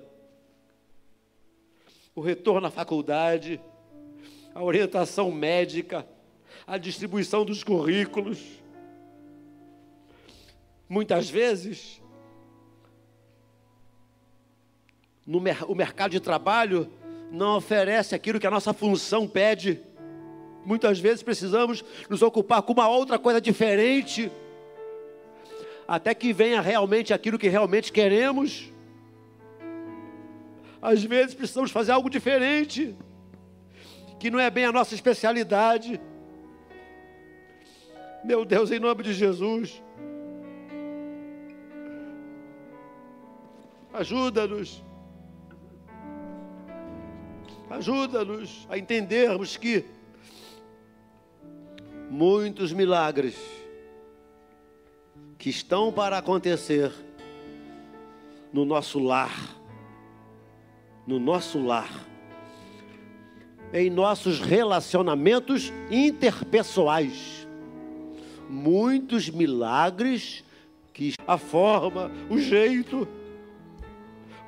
O 2.14 2.20
retorno 2.20 2.66
à 2.66 2.70
faculdade, 2.70 3.60
a 4.54 4.62
orientação 4.62 5.30
médica, 5.30 6.06
a 6.66 6.76
distribuição 6.78 7.44
dos 7.44 7.62
currículos. 7.62 8.42
Muitas 10.88 11.30
vezes, 11.30 12.02
no 15.26 15.38
o 15.68 15.74
mercado 15.74 16.10
de 16.10 16.20
trabalho 16.20 16.90
não 17.30 17.56
oferece 17.56 18.14
aquilo 18.14 18.40
que 18.40 18.46
a 18.46 18.50
nossa 18.50 18.72
função 18.72 19.28
pede. 19.28 19.80
Muitas 20.64 20.98
vezes 20.98 21.22
precisamos 21.22 21.84
nos 22.08 22.22
ocupar 22.22 22.62
com 22.62 22.72
uma 22.72 22.88
outra 22.88 23.18
coisa 23.18 23.40
diferente, 23.40 24.30
até 25.86 26.14
que 26.14 26.32
venha 26.32 26.60
realmente 26.60 27.14
aquilo 27.14 27.38
que 27.38 27.48
realmente 27.48 27.92
queremos. 27.92 28.72
Às 30.82 31.04
vezes 31.04 31.34
precisamos 31.34 31.70
fazer 31.70 31.92
algo 31.92 32.10
diferente, 32.10 32.96
que 34.18 34.30
não 34.30 34.40
é 34.40 34.50
bem 34.50 34.64
a 34.64 34.72
nossa 34.72 34.94
especialidade. 34.94 36.00
Meu 38.26 38.44
Deus, 38.44 38.72
em 38.72 38.80
nome 38.80 39.04
de 39.04 39.14
Jesus. 39.14 39.80
Ajuda-nos. 43.94 44.82
Ajuda-nos 47.70 48.66
a 48.68 48.76
entendermos 48.76 49.56
que 49.56 49.84
muitos 52.10 52.72
milagres 52.72 53.36
que 55.38 55.48
estão 55.48 55.92
para 55.92 56.18
acontecer 56.18 56.92
no 58.52 58.64
nosso 58.64 58.98
lar, 58.98 59.56
no 61.06 61.20
nosso 61.20 61.64
lar, 61.64 62.04
em 63.72 63.88
nossos 63.88 64.40
relacionamentos 64.40 65.72
interpessoais 65.92 67.45
muitos 68.48 69.28
milagres 69.28 70.44
que 70.92 71.14
a 71.26 71.36
forma, 71.36 72.10
o 72.30 72.38
jeito. 72.38 73.06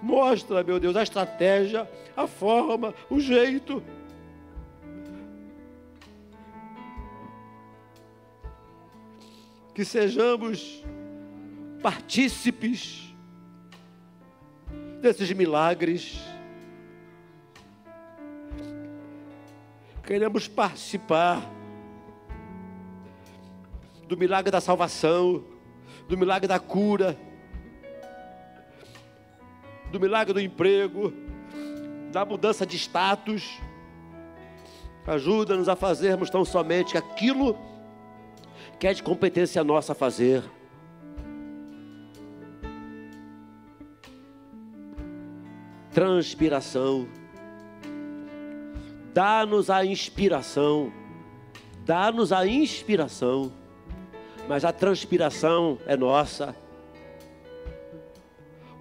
Mostra, 0.03 0.63
meu 0.63 0.81
Deus, 0.81 0.97
a 0.97 1.03
estratégia, 1.03 1.91
a 2.17 2.27
forma, 2.27 2.95
o 3.11 3.21
jeito. 3.21 3.83
Que 9.75 9.85
sejamos 9.85 10.83
partícipes 11.83 13.15
desses 15.01 15.31
milagres. 15.33 16.19
Queremos 20.03 20.49
participar 20.49 21.58
do 24.09 24.17
milagre 24.17 24.51
da 24.51 24.61
salvação, 24.61 25.45
do 26.09 26.17
milagre 26.17 26.49
da 26.49 26.59
cura, 26.59 27.15
do 29.93 30.01
milagre 30.01 30.33
do 30.33 30.41
emprego, 30.41 31.13
da 32.11 32.25
mudança 32.25 32.65
de 32.65 32.77
status. 32.77 33.61
Ajuda-nos 35.07 35.69
a 35.69 35.77
fazermos 35.77 36.31
tão 36.31 36.45
somente 36.45 36.97
aquilo 36.97 37.57
que 38.79 38.87
é 38.87 38.95
de 38.95 39.03
competência 39.03 39.63
nossa 39.63 39.95
fazer. 39.95 40.43
Transpiração. 45.93 47.09
Dá-nos 49.13 49.69
a 49.69 49.85
inspiração. 49.85 50.93
Dá-nos 51.85 52.33
a 52.33 52.47
inspiração 52.47 53.58
mas 54.49 54.65
a 54.65 54.73
transpiração 54.73 55.79
é 55.87 55.95
nossa. 55.95 56.57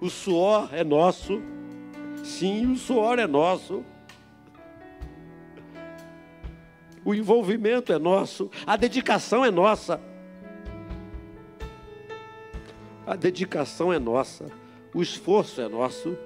O 0.00 0.08
suor 0.08 0.70
é 0.72 0.82
nosso. 0.82 1.42
Sim, 2.24 2.72
o 2.72 2.76
suor 2.76 3.18
é 3.18 3.26
nosso. 3.26 3.84
O 7.04 7.14
envolvimento 7.14 7.92
é 7.92 7.98
nosso. 7.98 8.50
A 8.66 8.76
dedicação 8.76 9.44
é 9.44 9.50
nossa. 9.50 10.00
A 13.06 13.14
dedicação 13.14 13.92
é 13.92 13.98
nossa. 13.98 14.46
O 14.94 15.02
esforço 15.02 15.60
é 15.60 15.68
nosso. 15.68 16.16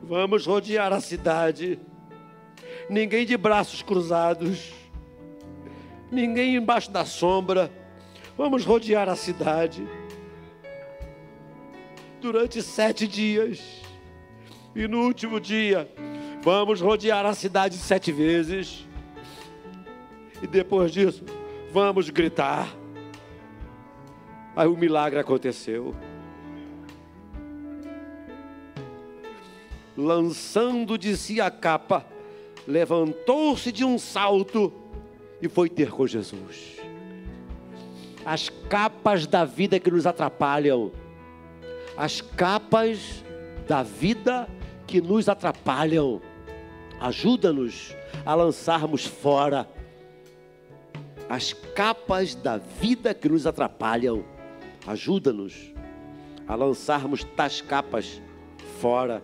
Vamos 0.00 0.46
rodear 0.46 0.92
a 0.92 1.00
cidade. 1.00 1.80
Ninguém 2.88 3.26
de 3.26 3.36
braços 3.36 3.82
cruzados 3.82 4.83
ninguém 6.14 6.56
embaixo 6.56 6.90
da 6.90 7.04
sombra. 7.04 7.70
Vamos 8.36 8.64
rodear 8.64 9.08
a 9.08 9.16
cidade 9.16 9.86
durante 12.20 12.62
sete 12.62 13.06
dias. 13.06 13.82
E 14.74 14.88
no 14.88 15.02
último 15.02 15.38
dia, 15.38 15.88
Vamos 16.44 16.78
rodear 16.78 17.24
a 17.24 17.32
cidade 17.32 17.74
sete 17.78 18.12
vezes. 18.12 18.86
E 20.42 20.46
depois 20.46 20.92
disso, 20.92 21.24
vamos 21.72 22.10
gritar. 22.10 22.68
Aí 24.54 24.68
o 24.68 24.76
milagre 24.76 25.18
aconteceu. 25.18 25.96
Lançando 29.96 30.98
de 30.98 31.16
si 31.16 31.40
a 31.40 31.50
capa, 31.50 32.04
levantou-se 32.68 33.72
de 33.72 33.82
um 33.82 33.98
salto 33.98 34.70
e 35.40 35.48
foi 35.48 35.68
ter 35.68 35.90
com 35.90 36.06
Jesus. 36.06 36.76
As 38.24 38.48
capas 38.68 39.26
da 39.26 39.44
vida 39.44 39.78
que 39.78 39.90
nos 39.90 40.06
atrapalham, 40.06 40.92
as 41.96 42.20
capas 42.20 43.24
da 43.68 43.82
vida 43.82 44.48
que 44.86 45.00
nos 45.00 45.28
atrapalham, 45.28 46.20
ajuda-nos 47.00 47.94
a 48.24 48.34
lançarmos 48.34 49.04
fora 49.04 49.68
as 51.28 51.52
capas 51.52 52.34
da 52.34 52.58
vida 52.58 53.14
que 53.14 53.28
nos 53.28 53.46
atrapalham, 53.46 54.24
ajuda-nos 54.86 55.72
a 56.46 56.54
lançarmos 56.54 57.24
tais 57.24 57.60
capas 57.60 58.20
fora 58.80 59.22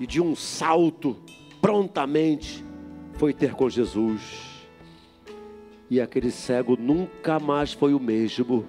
e 0.00 0.06
de 0.06 0.20
um 0.20 0.34
salto 0.34 1.16
prontamente 1.60 2.64
foi 3.14 3.32
ter 3.32 3.54
com 3.54 3.68
Jesus. 3.68 4.66
E 5.88 6.00
aquele 6.00 6.30
cego 6.30 6.76
nunca 6.76 7.38
mais 7.38 7.72
foi 7.72 7.94
o 7.94 8.00
mesmo. 8.00 8.66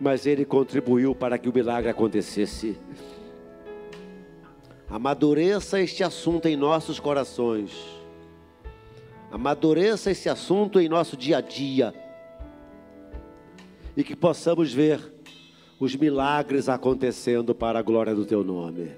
Mas 0.00 0.26
ele 0.26 0.44
contribuiu 0.44 1.14
para 1.14 1.38
que 1.38 1.48
o 1.48 1.52
milagre 1.52 1.88
acontecesse. 1.88 2.76
Amadureça 4.90 5.80
este 5.80 6.04
assunto 6.04 6.46
em 6.46 6.56
nossos 6.56 7.00
corações. 7.00 7.72
Amadureça 9.30 10.10
esse 10.10 10.28
assunto 10.28 10.78
em 10.78 10.88
nosso 10.88 11.16
dia 11.16 11.38
a 11.38 11.40
dia. 11.40 11.94
E 13.96 14.04
que 14.04 14.14
possamos 14.14 14.72
ver 14.72 15.00
os 15.80 15.96
milagres 15.96 16.68
acontecendo 16.68 17.54
para 17.54 17.78
a 17.78 17.82
glória 17.82 18.14
do 18.14 18.26
teu 18.26 18.44
nome. 18.44 18.90